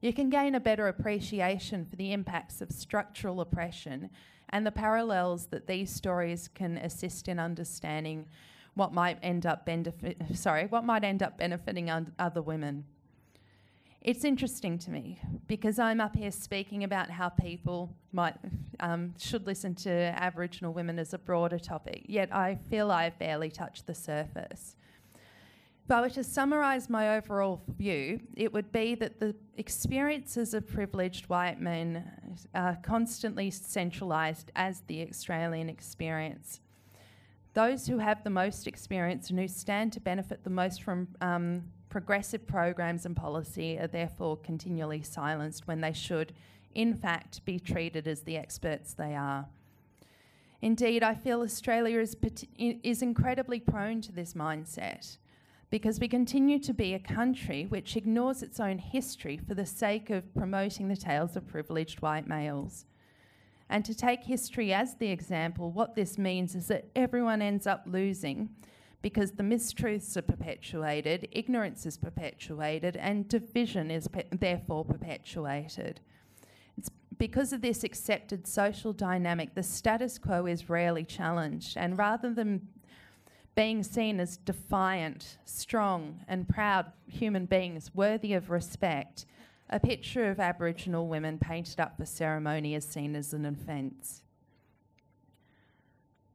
you 0.00 0.14
can 0.14 0.30
gain 0.30 0.54
a 0.54 0.60
better 0.60 0.88
appreciation 0.88 1.84
for 1.84 1.96
the 1.96 2.14
impacts 2.14 2.62
of 2.62 2.70
structural 2.70 3.42
oppression 3.42 4.08
and 4.50 4.66
the 4.66 4.72
parallels 4.72 5.46
that 5.46 5.66
these 5.66 5.90
stories 5.90 6.48
can 6.54 6.76
assist 6.78 7.28
in 7.28 7.38
understanding 7.38 8.26
what 8.74 8.92
might 8.92 9.18
end 9.22 9.46
up 9.46 9.64
benefit 9.64 10.16
sorry 10.34 10.66
what 10.66 10.84
might 10.84 11.04
end 11.04 11.22
up 11.22 11.38
benefiting 11.38 11.90
other 12.18 12.42
women 12.42 12.84
it's 14.06 14.24
interesting 14.24 14.78
to 14.78 14.92
me 14.92 15.18
because 15.48 15.80
I'm 15.80 16.00
up 16.00 16.14
here 16.14 16.30
speaking 16.30 16.84
about 16.84 17.10
how 17.10 17.28
people 17.28 17.92
might 18.12 18.36
um, 18.78 19.14
should 19.18 19.48
listen 19.48 19.74
to 19.74 19.90
Aboriginal 19.90 20.72
women 20.72 21.00
as 21.00 21.12
a 21.12 21.18
broader 21.18 21.58
topic. 21.58 22.04
Yet 22.06 22.32
I 22.32 22.54
feel 22.70 22.92
I've 22.92 23.18
barely 23.18 23.50
touched 23.50 23.88
the 23.88 23.96
surface. 23.96 24.76
If 25.86 25.92
I 25.92 26.00
were 26.00 26.10
to 26.10 26.24
summarise 26.24 26.90
my 26.90 27.16
overall 27.16 27.62
view, 27.78 28.18
it 28.34 28.52
would 28.52 28.72
be 28.72 28.96
that 28.96 29.20
the 29.20 29.36
experiences 29.56 30.52
of 30.52 30.66
privileged 30.66 31.28
white 31.28 31.60
men 31.60 32.02
are 32.56 32.76
constantly 32.82 33.52
centralised 33.52 34.50
as 34.56 34.80
the 34.88 35.08
Australian 35.08 35.68
experience. 35.68 36.60
Those 37.54 37.86
who 37.86 37.98
have 37.98 38.24
the 38.24 38.30
most 38.30 38.66
experience 38.66 39.30
and 39.30 39.38
who 39.38 39.46
stand 39.46 39.92
to 39.92 40.00
benefit 40.00 40.42
the 40.42 40.50
most 40.50 40.82
from 40.82 41.06
um, 41.20 41.62
progressive 41.88 42.48
programs 42.48 43.06
and 43.06 43.14
policy 43.14 43.78
are 43.78 43.86
therefore 43.86 44.38
continually 44.38 45.02
silenced 45.02 45.68
when 45.68 45.82
they 45.82 45.92
should, 45.92 46.32
in 46.74 46.94
fact, 46.96 47.44
be 47.44 47.60
treated 47.60 48.08
as 48.08 48.22
the 48.22 48.36
experts 48.36 48.92
they 48.92 49.14
are. 49.14 49.46
Indeed, 50.60 51.04
I 51.04 51.14
feel 51.14 51.42
Australia 51.42 52.00
is, 52.00 52.16
is 52.58 53.02
incredibly 53.02 53.60
prone 53.60 54.00
to 54.00 54.10
this 54.10 54.34
mindset 54.34 55.16
because 55.70 55.98
we 55.98 56.08
continue 56.08 56.58
to 56.60 56.72
be 56.72 56.94
a 56.94 56.98
country 56.98 57.66
which 57.68 57.96
ignores 57.96 58.42
its 58.42 58.60
own 58.60 58.78
history 58.78 59.36
for 59.36 59.54
the 59.54 59.66
sake 59.66 60.10
of 60.10 60.34
promoting 60.34 60.88
the 60.88 60.96
tales 60.96 61.36
of 61.36 61.46
privileged 61.46 62.00
white 62.00 62.28
males. 62.28 62.86
And 63.68 63.84
to 63.84 63.94
take 63.94 64.24
history 64.24 64.72
as 64.72 64.94
the 64.94 65.08
example, 65.08 65.72
what 65.72 65.96
this 65.96 66.18
means 66.18 66.54
is 66.54 66.68
that 66.68 66.88
everyone 66.94 67.42
ends 67.42 67.66
up 67.66 67.82
losing 67.86 68.50
because 69.02 69.32
the 69.32 69.42
mistruths 69.42 70.16
are 70.16 70.22
perpetuated, 70.22 71.28
ignorance 71.32 71.84
is 71.84 71.96
perpetuated, 71.96 72.96
and 72.96 73.28
division 73.28 73.90
is 73.90 74.08
pe- 74.08 74.24
therefore 74.30 74.84
perpetuated. 74.84 76.00
It's 76.78 76.90
because 77.18 77.52
of 77.52 77.60
this 77.60 77.84
accepted 77.84 78.46
social 78.46 78.92
dynamic, 78.92 79.54
the 79.54 79.62
status 79.62 80.18
quo 80.18 80.46
is 80.46 80.68
rarely 80.68 81.04
challenged, 81.04 81.76
and 81.76 81.98
rather 81.98 82.32
than 82.32 82.68
being 83.56 83.82
seen 83.82 84.20
as 84.20 84.36
defiant, 84.36 85.38
strong, 85.46 86.20
and 86.28 86.46
proud 86.46 86.92
human 87.08 87.46
beings 87.46 87.90
worthy 87.94 88.34
of 88.34 88.50
respect, 88.50 89.24
a 89.70 89.80
picture 89.80 90.30
of 90.30 90.38
Aboriginal 90.38 91.08
women 91.08 91.38
painted 91.38 91.80
up 91.80 91.96
for 91.96 92.04
ceremony 92.04 92.74
is 92.74 92.84
seen 92.84 93.16
as 93.16 93.32
an 93.32 93.46
offence. 93.46 94.22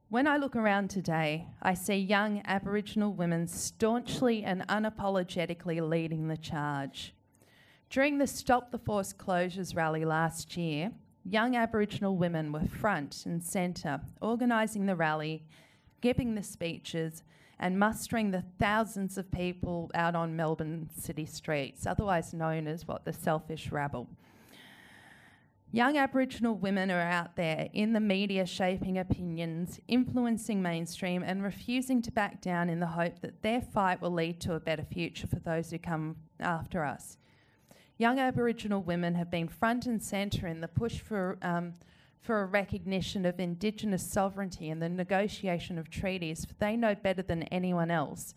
When 0.08 0.26
I 0.26 0.36
look 0.36 0.56
around 0.56 0.90
today, 0.90 1.46
I 1.62 1.72
see 1.72 1.94
young 1.94 2.42
Aboriginal 2.44 3.14
women 3.14 3.46
staunchly 3.46 4.44
and 4.44 4.66
unapologetically 4.68 5.88
leading 5.88 6.26
the 6.26 6.36
charge. 6.36 7.14
During 7.88 8.18
the 8.18 8.26
Stop 8.26 8.72
the 8.72 8.78
Forced 8.78 9.16
Closures 9.16 9.76
rally 9.76 10.04
last 10.04 10.56
year, 10.56 10.90
young 11.24 11.56
Aboriginal 11.56 12.16
women 12.16 12.52
were 12.52 12.66
front 12.66 13.24
and 13.24 13.42
centre, 13.42 14.00
organising 14.20 14.86
the 14.86 14.96
rally 14.96 15.46
giving 16.02 16.34
the 16.34 16.42
speeches, 16.42 17.22
and 17.58 17.78
mustering 17.78 18.32
the 18.32 18.44
thousands 18.58 19.16
of 19.16 19.30
people 19.30 19.90
out 19.94 20.16
on 20.16 20.36
Melbourne 20.36 20.90
city 20.98 21.24
streets, 21.24 21.86
otherwise 21.86 22.34
known 22.34 22.66
as 22.66 22.86
what 22.86 23.04
the 23.04 23.12
selfish 23.12 23.70
rabble. 23.70 24.08
Young 25.74 25.96
Aboriginal 25.96 26.54
women 26.54 26.90
are 26.90 27.00
out 27.00 27.36
there 27.36 27.70
in 27.72 27.94
the 27.94 28.00
media 28.00 28.44
shaping 28.44 28.98
opinions, 28.98 29.80
influencing 29.88 30.60
mainstream, 30.60 31.22
and 31.22 31.42
refusing 31.42 32.02
to 32.02 32.10
back 32.10 32.42
down 32.42 32.68
in 32.68 32.78
the 32.78 32.88
hope 32.88 33.20
that 33.20 33.40
their 33.40 33.62
fight 33.62 34.02
will 34.02 34.10
lead 34.10 34.38
to 34.40 34.54
a 34.54 34.60
better 34.60 34.84
future 34.84 35.26
for 35.26 35.38
those 35.38 35.70
who 35.70 35.78
come 35.78 36.16
after 36.40 36.84
us. 36.84 37.16
Young 37.96 38.18
Aboriginal 38.18 38.82
women 38.82 39.14
have 39.14 39.30
been 39.30 39.48
front 39.48 39.86
and 39.86 40.02
centre 40.02 40.46
in 40.46 40.60
the 40.60 40.68
push 40.68 40.98
for 40.98 41.38
um, 41.40 41.72
for 42.22 42.40
a 42.40 42.46
recognition 42.46 43.26
of 43.26 43.40
Indigenous 43.40 44.08
sovereignty 44.08 44.70
and 44.70 44.80
the 44.80 44.88
negotiation 44.88 45.76
of 45.76 45.90
treaties, 45.90 46.44
for 46.44 46.54
they 46.54 46.76
know 46.76 46.94
better 46.94 47.22
than 47.22 47.42
anyone 47.44 47.90
else 47.90 48.34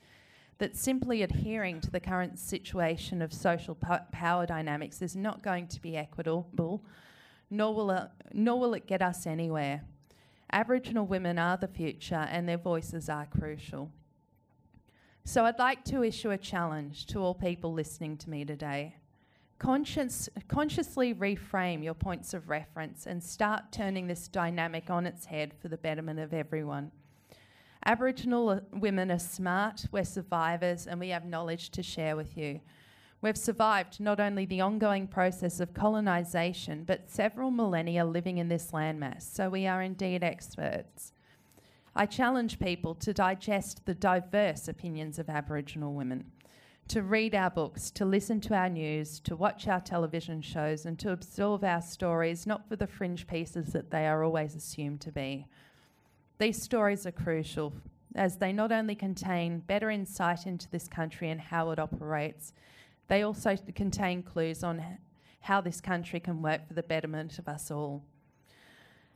that 0.58 0.76
simply 0.76 1.22
adhering 1.22 1.82
to 1.82 1.92
the 1.92 2.00
current 2.00 2.40
situation 2.40 3.22
of 3.22 3.34
social 3.34 3.76
po- 3.76 4.00
power 4.12 4.46
dynamics 4.46 5.02
is 5.02 5.16
not 5.16 5.44
going 5.44 5.68
to 5.68 5.82
be 5.82 5.98
equitable, 5.98 6.84
nor 7.50 7.76
will, 7.76 7.92
it, 7.92 8.08
nor 8.34 8.60
will 8.60 8.74
it 8.74 8.88
get 8.88 9.02
us 9.02 9.28
anywhere. 9.28 9.82
Aboriginal 10.52 11.06
women 11.06 11.38
are 11.38 11.58
the 11.58 11.68
future 11.68 12.28
and 12.32 12.48
their 12.48 12.58
voices 12.58 13.10
are 13.10 13.26
crucial. 13.26 13.92
So 15.26 15.44
I'd 15.44 15.60
like 15.60 15.84
to 15.86 16.04
issue 16.04 16.32
a 16.32 16.38
challenge 16.38 17.08
to 17.08 17.20
all 17.20 17.34
people 17.34 17.74
listening 17.74 18.18
to 18.18 18.30
me 18.30 18.46
today. 18.46 18.96
Conscious, 19.58 20.28
consciously 20.50 21.14
reframe 21.14 21.82
your 21.84 21.94
points 21.94 22.34
of 22.34 22.50
reference 22.50 23.06
and 23.06 23.24
start 23.24 23.72
turning 23.72 24.06
this 24.06 24.28
dynamic 24.28 24.90
on 24.90 25.06
its 25.06 25.26
head 25.26 25.54
for 25.62 25.70
the 25.70 25.78
betterment 25.78 26.20
of 26.20 26.34
everyone. 26.34 26.92
Aboriginal 27.86 28.50
uh, 28.50 28.60
women 28.74 29.12
are 29.12 29.20
smart, 29.20 29.86
we're 29.92 30.04
survivors, 30.04 30.88
and 30.88 31.00
we 31.00 31.10
have 31.10 31.24
knowledge 31.24 31.70
to 31.70 31.82
share 31.82 32.18
with 32.18 32.36
you. 32.36 32.60
We've 33.22 33.38
survived 33.38 34.02
not 34.02 34.20
only 34.20 34.46
the 34.46 34.60
ongoing 34.60 35.08
process 35.08 35.60
of 35.60 35.74
colonisation, 35.74 36.84
but 36.84 37.10
several 37.10 37.50
millennia 37.50 38.04
living 38.04 38.40
in 38.40 38.50
this 38.50 38.72
landmass, 38.72 39.22
so 39.22 39.50
we 39.50 39.68
are 39.68 39.82
indeed 39.82 40.24
experts. 40.24 41.14
I 41.96 42.08
challenge 42.08 42.60
people 42.60 42.94
to 42.96 43.14
digest 43.14 43.86
the 43.86 43.96
diverse 43.96 44.68
opinions 44.68 45.18
of 45.18 45.30
Aboriginal 45.30 45.94
women 45.94 46.26
to 46.88 47.02
read 47.02 47.34
our 47.34 47.50
books, 47.50 47.90
to 47.92 48.06
listen 48.06 48.40
to 48.42 48.54
our 48.54 48.70
news, 48.70 49.20
to 49.22 49.36
watch 49.36 49.68
our 49.68 49.82
television 49.82 50.42
shows, 50.42 50.86
and 50.86 51.00
to 51.00 51.12
absorb 51.12 51.64
our 51.64 51.82
stories, 51.82 52.46
not 52.46 52.68
for 52.70 52.76
the 52.76 52.88
fringe 52.88 53.26
pieces 53.28 53.74
that 53.74 53.90
they 53.90 54.08
are 54.08 54.24
always 54.24 54.56
assumed 54.56 55.02
to 55.02 55.12
be. 55.12 55.48
These 56.38 56.62
stories 56.62 57.06
are 57.06 57.12
crucial 57.12 57.74
as 58.14 58.38
they 58.38 58.54
not 58.54 58.72
only 58.72 58.96
contain 58.96 59.60
better 59.60 59.90
insight 59.90 60.46
into 60.46 60.70
this 60.70 60.88
country 60.88 61.30
and 61.30 61.42
how 61.42 61.72
it 61.72 61.80
operates, 61.80 62.54
they 63.08 63.24
also 63.24 63.58
contain 63.76 64.24
clues 64.24 64.64
on 64.64 64.84
how 65.42 65.62
this 65.62 65.82
country 65.82 66.20
can 66.20 66.42
work 66.42 66.68
for 66.68 66.74
the 66.74 66.84
betterment 66.84 67.38
of 67.38 67.48
us 67.48 67.70
all. 67.70 68.04